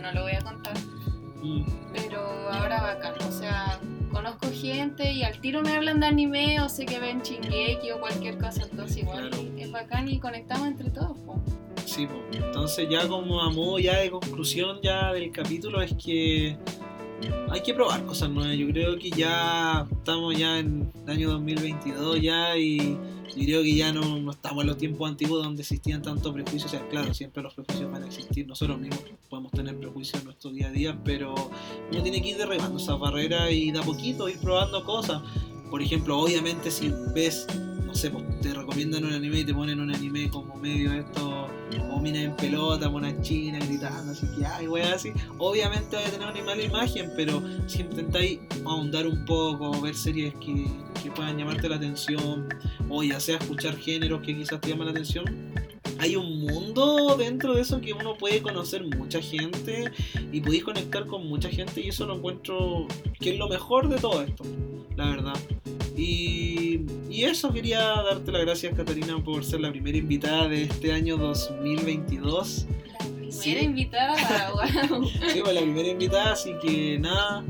no 0.00 0.12
lo 0.12 0.22
voy 0.22 0.32
a 0.32 0.40
contar. 0.40 0.76
Mm. 1.42 1.62
Pero 1.94 2.20
ahora 2.50 2.82
bacán, 2.82 3.14
o 3.28 3.32
sea, 3.32 3.80
conozco 4.12 4.48
gente 4.52 5.12
y 5.12 5.22
al 5.22 5.40
tiro 5.40 5.62
me 5.62 5.74
hablan 5.74 6.00
de 6.00 6.06
anime 6.06 6.60
o 6.60 6.68
sé 6.68 6.86
que 6.86 6.98
ven 6.98 7.22
Chingeki 7.22 7.92
o 7.92 8.00
cualquier 8.00 8.38
cosa, 8.38 8.64
entonces 8.70 8.98
igual 8.98 9.30
es 9.56 9.70
bacán 9.70 10.08
y 10.08 10.18
conectamos 10.18 10.68
entre 10.68 10.90
todos. 10.90 11.16
Sí, 11.86 12.06
entonces 12.32 12.88
ya 12.88 13.08
como 13.08 13.40
a 13.40 13.50
modo 13.50 13.78
ya 13.78 13.98
de 13.98 14.10
conclusión 14.10 14.78
ya 14.82 15.12
del 15.12 15.32
capítulo 15.32 15.82
es 15.82 15.94
que 15.94 16.56
hay 17.50 17.60
que 17.62 17.74
probar 17.74 18.04
cosas 18.04 18.30
nuevas. 18.30 18.56
Yo 18.56 18.68
creo 18.68 18.96
que 18.96 19.10
ya 19.10 19.86
estamos 19.90 20.36
ya 20.36 20.58
en 20.58 20.90
el 21.04 21.10
año 21.10 21.30
2022 21.30 22.20
ya 22.20 22.56
y 22.56 22.98
yo 23.36 23.44
creo 23.44 23.62
que 23.62 23.74
ya 23.74 23.92
no, 23.92 24.30
estamos 24.30 24.62
en 24.62 24.68
los 24.68 24.78
tiempos 24.78 25.08
antiguos 25.08 25.42
donde 25.42 25.62
existían 25.62 26.02
tantos 26.02 26.32
prejuicios. 26.32 26.66
O 26.66 26.68
sea, 26.68 26.86
claro, 26.88 27.14
siempre 27.14 27.42
los 27.42 27.54
prejuicios 27.54 27.90
van 27.90 28.02
a 28.02 28.06
existir. 28.06 28.46
Nosotros 28.46 28.78
mismos 28.78 29.00
podemos 29.28 29.52
tener 29.52 29.76
prejuicios 29.78 30.20
en 30.20 30.24
nuestro 30.26 30.50
día 30.50 30.68
a 30.68 30.70
día, 30.70 31.00
pero 31.04 31.34
uno 31.90 32.02
tiene 32.02 32.20
que 32.22 32.30
ir 32.30 32.36
derribando 32.36 32.78
esas 32.78 32.98
barreras 32.98 33.50
y 33.50 33.70
de 33.70 33.78
a 33.78 33.82
poquito 33.82 34.28
ir 34.28 34.38
probando 34.38 34.84
cosas. 34.84 35.22
Por 35.70 35.82
ejemplo, 35.82 36.18
obviamente 36.18 36.70
si 36.70 36.92
ves, 37.14 37.46
no 37.90 37.96
sé, 37.96 38.08
pues, 38.08 38.24
te 38.40 38.54
recomiendan 38.54 39.04
un 39.04 39.12
anime 39.12 39.40
y 39.40 39.44
te 39.44 39.52
ponen 39.52 39.80
un 39.80 39.92
anime 39.92 40.30
como 40.30 40.54
medio 40.54 40.92
esto, 40.92 41.48
o 41.90 42.00
minas 42.00 42.22
en 42.22 42.36
pelota, 42.36 42.88
una 42.88 43.20
china 43.20 43.58
gritando, 43.58 44.12
así 44.12 44.26
que 44.36 44.46
ay, 44.46 44.68
wey, 44.68 44.84
así. 44.84 45.12
Obviamente 45.38 45.96
va 45.96 46.02
a 46.02 46.10
tener 46.10 46.28
una 46.28 46.44
mala 46.44 46.62
imagen, 46.62 47.10
pero 47.16 47.42
si 47.66 47.80
intentáis 47.80 48.38
ahondar 48.64 49.08
un 49.08 49.24
poco, 49.24 49.80
ver 49.80 49.96
series 49.96 50.32
que 50.34 50.66
que 51.02 51.10
puedan 51.10 51.36
llamarte 51.38 51.68
la 51.68 51.76
atención, 51.76 52.48
o 52.88 53.02
ya 53.02 53.18
sea 53.18 53.38
escuchar 53.38 53.76
géneros 53.76 54.20
que 54.22 54.36
quizás 54.36 54.60
te 54.60 54.68
llaman 54.68 54.86
la 54.86 54.92
atención. 54.92 55.24
Hay 55.98 56.16
un 56.16 56.40
mundo 56.40 57.16
dentro 57.18 57.54
de 57.54 57.62
eso 57.62 57.80
que 57.80 57.92
uno 57.92 58.16
puede 58.16 58.40
conocer 58.40 58.84
mucha 58.84 59.20
gente 59.20 59.90
y 60.32 60.40
podéis 60.40 60.64
conectar 60.64 61.06
con 61.06 61.26
mucha 61.26 61.48
gente 61.48 61.80
y 61.80 61.88
eso 61.88 62.06
lo 62.06 62.16
encuentro 62.16 62.86
que 63.18 63.32
es 63.32 63.38
lo 63.38 63.48
mejor 63.48 63.88
de 63.88 63.98
todo 63.98 64.22
esto, 64.22 64.44
la 64.96 65.10
verdad. 65.10 65.34
Y, 66.00 66.80
y, 67.10 67.24
eso 67.24 67.52
quería 67.52 67.80
darte 67.80 68.32
las 68.32 68.40
gracias, 68.40 68.74
Catarina, 68.74 69.22
por 69.22 69.44
ser 69.44 69.60
la 69.60 69.70
primera 69.70 69.98
invitada 69.98 70.48
de 70.48 70.62
este 70.62 70.92
año 70.92 71.18
2022. 71.18 72.66
La 72.98 73.06
primera 73.06 73.62
invitada, 73.62 74.50
wow. 74.52 75.04
sí, 75.28 75.40
pues 75.42 75.54
la 75.54 75.60
primera 75.60 75.88
invitada, 75.88 76.32
así 76.32 76.54
que 76.62 76.98
nada, 76.98 77.44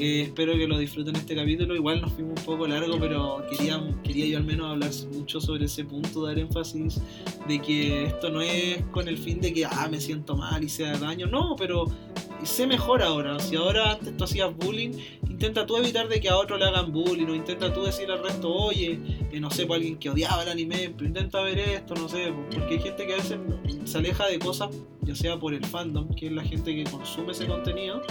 espero 0.00 0.54
que 0.54 0.66
lo 0.66 0.78
disfruten 0.78 1.14
este 1.14 1.36
capítulo. 1.36 1.76
Igual 1.76 2.00
nos 2.00 2.12
fuimos 2.12 2.40
un 2.40 2.44
poco 2.44 2.66
largo, 2.66 2.98
pero 2.98 3.44
quería, 3.48 3.80
quería 4.02 4.26
yo 4.26 4.38
al 4.38 4.44
menos 4.44 4.68
hablar 4.68 4.90
mucho 5.12 5.40
sobre 5.40 5.66
ese 5.66 5.84
punto, 5.84 6.26
dar 6.26 6.40
énfasis 6.40 7.00
de 7.46 7.60
que 7.60 8.06
esto 8.06 8.30
no 8.30 8.42
es 8.42 8.82
con 8.90 9.06
el 9.06 9.16
fin 9.16 9.40
de 9.40 9.52
que 9.52 9.64
ah, 9.64 9.86
me 9.88 10.00
siento 10.00 10.36
mal 10.36 10.64
y 10.64 10.68
sea 10.68 10.98
daño. 10.98 11.28
No, 11.28 11.54
pero 11.56 11.86
sé 12.46 12.66
mejor 12.66 13.02
ahora. 13.02 13.38
Si 13.38 13.56
ahora 13.56 13.92
antes 13.92 14.16
tú 14.16 14.24
hacías 14.24 14.54
bullying, 14.56 14.92
intenta 15.28 15.66
tú 15.66 15.76
evitar 15.76 16.08
de 16.08 16.20
que 16.20 16.28
a 16.28 16.36
otro 16.36 16.56
le 16.56 16.64
hagan 16.64 16.92
bullying, 16.92 17.26
o 17.26 17.34
intenta 17.34 17.72
tú 17.72 17.82
decir 17.82 18.10
al 18.10 18.22
resto, 18.22 18.52
oye, 18.52 19.00
eh, 19.32 19.40
no 19.40 19.50
sé, 19.50 19.66
por 19.66 19.76
alguien 19.76 19.98
que 19.98 20.10
odiaba 20.10 20.42
el 20.42 20.48
anime, 20.48 20.92
pero 20.96 21.08
intenta 21.08 21.42
ver 21.42 21.58
esto, 21.58 21.94
no 21.94 22.08
sé, 22.08 22.32
porque 22.52 22.74
hay 22.74 22.80
gente 22.80 23.06
que 23.06 23.14
a 23.14 23.16
veces 23.16 23.38
se 23.84 23.98
aleja 23.98 24.26
de 24.26 24.38
cosas, 24.38 24.70
ya 25.00 25.16
sea 25.16 25.38
por 25.38 25.52
el 25.52 25.64
fandom, 25.64 26.14
que 26.14 26.26
es 26.26 26.32
la 26.32 26.44
gente 26.44 26.74
que 26.74 26.84
consume 26.84 27.32
ese 27.32 27.46
contenido, 27.46 28.02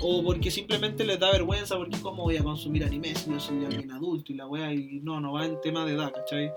o 0.00 0.24
porque 0.24 0.50
simplemente 0.50 1.04
les 1.04 1.20
da 1.20 1.30
vergüenza, 1.30 1.76
porque 1.76 2.00
cómo 2.00 2.24
voy 2.24 2.36
a 2.36 2.42
consumir 2.42 2.84
anime 2.84 3.14
si 3.14 3.30
yo 3.30 3.38
soy 3.38 3.64
alguien 3.64 3.92
adulto 3.92 4.32
y 4.32 4.36
la 4.36 4.46
wea, 4.46 4.74
y 4.74 5.00
no, 5.02 5.20
no 5.20 5.34
va 5.34 5.46
en 5.46 5.60
tema 5.60 5.84
de 5.84 5.92
edad, 5.92 6.12
¿cachai? 6.12 6.50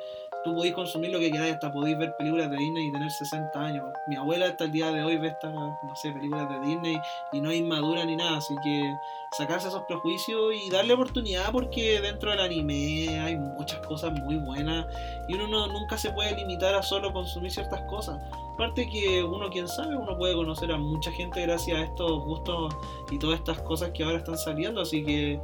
Tú 0.45 0.53
podéis 0.53 0.75
consumir 0.75 1.11
lo 1.11 1.19
que 1.19 1.31
queráis, 1.31 1.55
hasta 1.55 1.71
podéis 1.71 1.97
ver 1.97 2.15
películas 2.17 2.49
de 2.51 2.57
Disney 2.57 2.87
y 2.87 2.91
tener 2.91 3.11
60 3.11 3.59
años. 3.59 3.83
Mi 4.07 4.15
abuela 4.15 4.45
hasta 4.45 4.65
el 4.65 4.71
día 4.71 4.91
de 4.91 5.03
hoy 5.03 5.17
ve 5.17 5.29
estas, 5.29 5.51
no 5.51 5.95
sé, 5.95 6.11
películas 6.11 6.47
de 6.47 6.59
Disney 6.59 6.97
y 7.33 7.41
no 7.41 7.49
es 7.49 7.57
inmadura 7.57 8.05
ni 8.05 8.15
nada, 8.15 8.37
así 8.37 8.53
que 8.63 8.95
sacarse 9.35 9.67
esos 9.67 9.83
prejuicios 9.83 10.53
y 10.53 10.69
darle 10.69 10.93
oportunidad 10.93 11.51
porque 11.51 11.99
dentro 11.99 12.29
del 12.29 12.39
anime 12.39 13.19
hay 13.19 13.35
muchas 13.35 13.85
cosas 13.87 14.13
muy 14.21 14.37
buenas 14.37 14.85
y 15.27 15.33
uno 15.33 15.47
no, 15.47 15.67
nunca 15.67 15.97
se 15.97 16.11
puede 16.11 16.35
limitar 16.35 16.75
a 16.75 16.83
solo 16.83 17.11
consumir 17.11 17.51
ciertas 17.51 17.81
cosas. 17.89 18.17
Aparte 18.53 18.87
que 18.87 19.23
uno, 19.23 19.49
quién 19.49 19.67
sabe, 19.67 19.97
uno 19.97 20.15
puede 20.15 20.35
conocer 20.35 20.71
a 20.71 20.77
mucha 20.77 21.11
gente 21.11 21.41
gracias 21.41 21.77
a 21.77 21.81
estos 21.81 22.23
gustos 22.23 22.73
y 23.11 23.17
todas 23.17 23.39
estas 23.39 23.59
cosas 23.63 23.89
que 23.91 24.03
ahora 24.03 24.19
están 24.19 24.37
saliendo, 24.37 24.81
así 24.81 25.03
que 25.03 25.39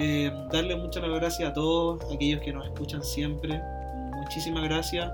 Eh, 0.00 0.30
darle 0.52 0.76
muchas 0.76 1.02
gracias 1.02 1.50
a 1.50 1.52
todos 1.52 1.98
aquellos 2.14 2.40
que 2.40 2.52
nos 2.52 2.64
escuchan 2.66 3.02
siempre. 3.02 3.60
Muchísimas 4.28 4.64
gracias. 4.64 5.10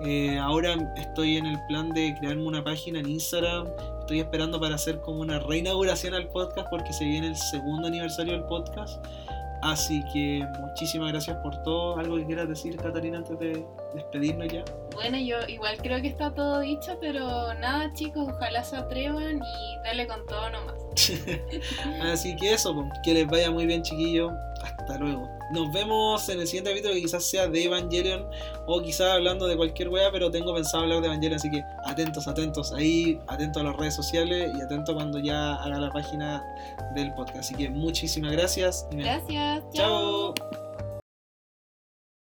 Eh, 0.00 0.38
ahora 0.38 0.76
estoy 0.96 1.36
en 1.36 1.44
el 1.44 1.58
plan 1.66 1.90
de 1.90 2.14
crearme 2.18 2.46
una 2.46 2.64
página 2.64 3.00
en 3.00 3.10
Instagram. 3.10 3.68
Estoy 4.00 4.20
esperando 4.20 4.58
para 4.58 4.76
hacer 4.76 4.98
como 5.02 5.20
una 5.20 5.38
reinauguración 5.40 6.14
al 6.14 6.26
podcast 6.28 6.66
porque 6.70 6.90
se 6.94 7.04
viene 7.04 7.26
el 7.26 7.36
segundo 7.36 7.86
aniversario 7.86 8.32
del 8.32 8.44
podcast. 8.44 9.04
Así 9.60 10.02
que 10.10 10.42
muchísimas 10.58 11.12
gracias 11.12 11.36
por 11.42 11.62
todo. 11.64 11.98
¿Algo 11.98 12.16
que 12.16 12.24
quieras 12.24 12.48
decir, 12.48 12.76
Catalina, 12.76 13.18
antes 13.18 13.38
de 13.38 13.62
despedirnos 13.94 14.48
ya? 14.50 14.64
Bueno, 14.94 15.18
yo 15.18 15.36
igual 15.48 15.76
creo 15.76 16.00
que 16.00 16.08
está 16.08 16.32
todo 16.32 16.60
dicho, 16.60 16.96
pero 16.98 17.52
nada, 17.60 17.92
chicos, 17.92 18.26
ojalá 18.26 18.64
se 18.64 18.76
atrevan 18.76 19.36
y 19.36 19.84
dale 19.84 20.06
con 20.06 20.24
todo 20.24 20.48
nomás. 20.48 20.76
Así 22.10 22.34
que 22.36 22.54
eso, 22.54 22.74
que 23.04 23.12
les 23.12 23.26
vaya 23.26 23.50
muy 23.50 23.66
bien, 23.66 23.82
chiquillos. 23.82 24.32
Hasta 24.66 24.98
luego. 24.98 25.28
Nos 25.50 25.72
vemos 25.72 26.28
en 26.28 26.40
el 26.40 26.46
siguiente 26.46 26.70
capítulo 26.70 26.94
que 26.94 27.02
quizás 27.02 27.24
sea 27.24 27.46
de 27.48 27.64
Evangelion 27.64 28.28
o 28.66 28.82
quizás 28.82 29.12
hablando 29.12 29.46
de 29.46 29.56
cualquier 29.56 29.88
wea, 29.88 30.10
pero 30.10 30.30
tengo 30.30 30.54
pensado 30.54 30.84
hablar 30.84 31.00
de 31.00 31.06
Evangelion, 31.06 31.34
así 31.34 31.50
que 31.50 31.62
atentos, 31.84 32.26
atentos 32.26 32.72
ahí, 32.72 33.20
atentos 33.28 33.62
a 33.62 33.66
las 33.66 33.76
redes 33.76 33.94
sociales 33.94 34.52
y 34.56 34.60
atentos 34.60 34.94
cuando 34.94 35.18
ya 35.18 35.54
haga 35.54 35.78
la 35.78 35.90
página 35.90 36.44
del 36.94 37.12
podcast. 37.14 37.38
Así 37.38 37.54
que 37.54 37.70
muchísimas 37.70 38.32
gracias. 38.32 38.86
Gracias. 38.90 39.64
Chao. 39.72 40.34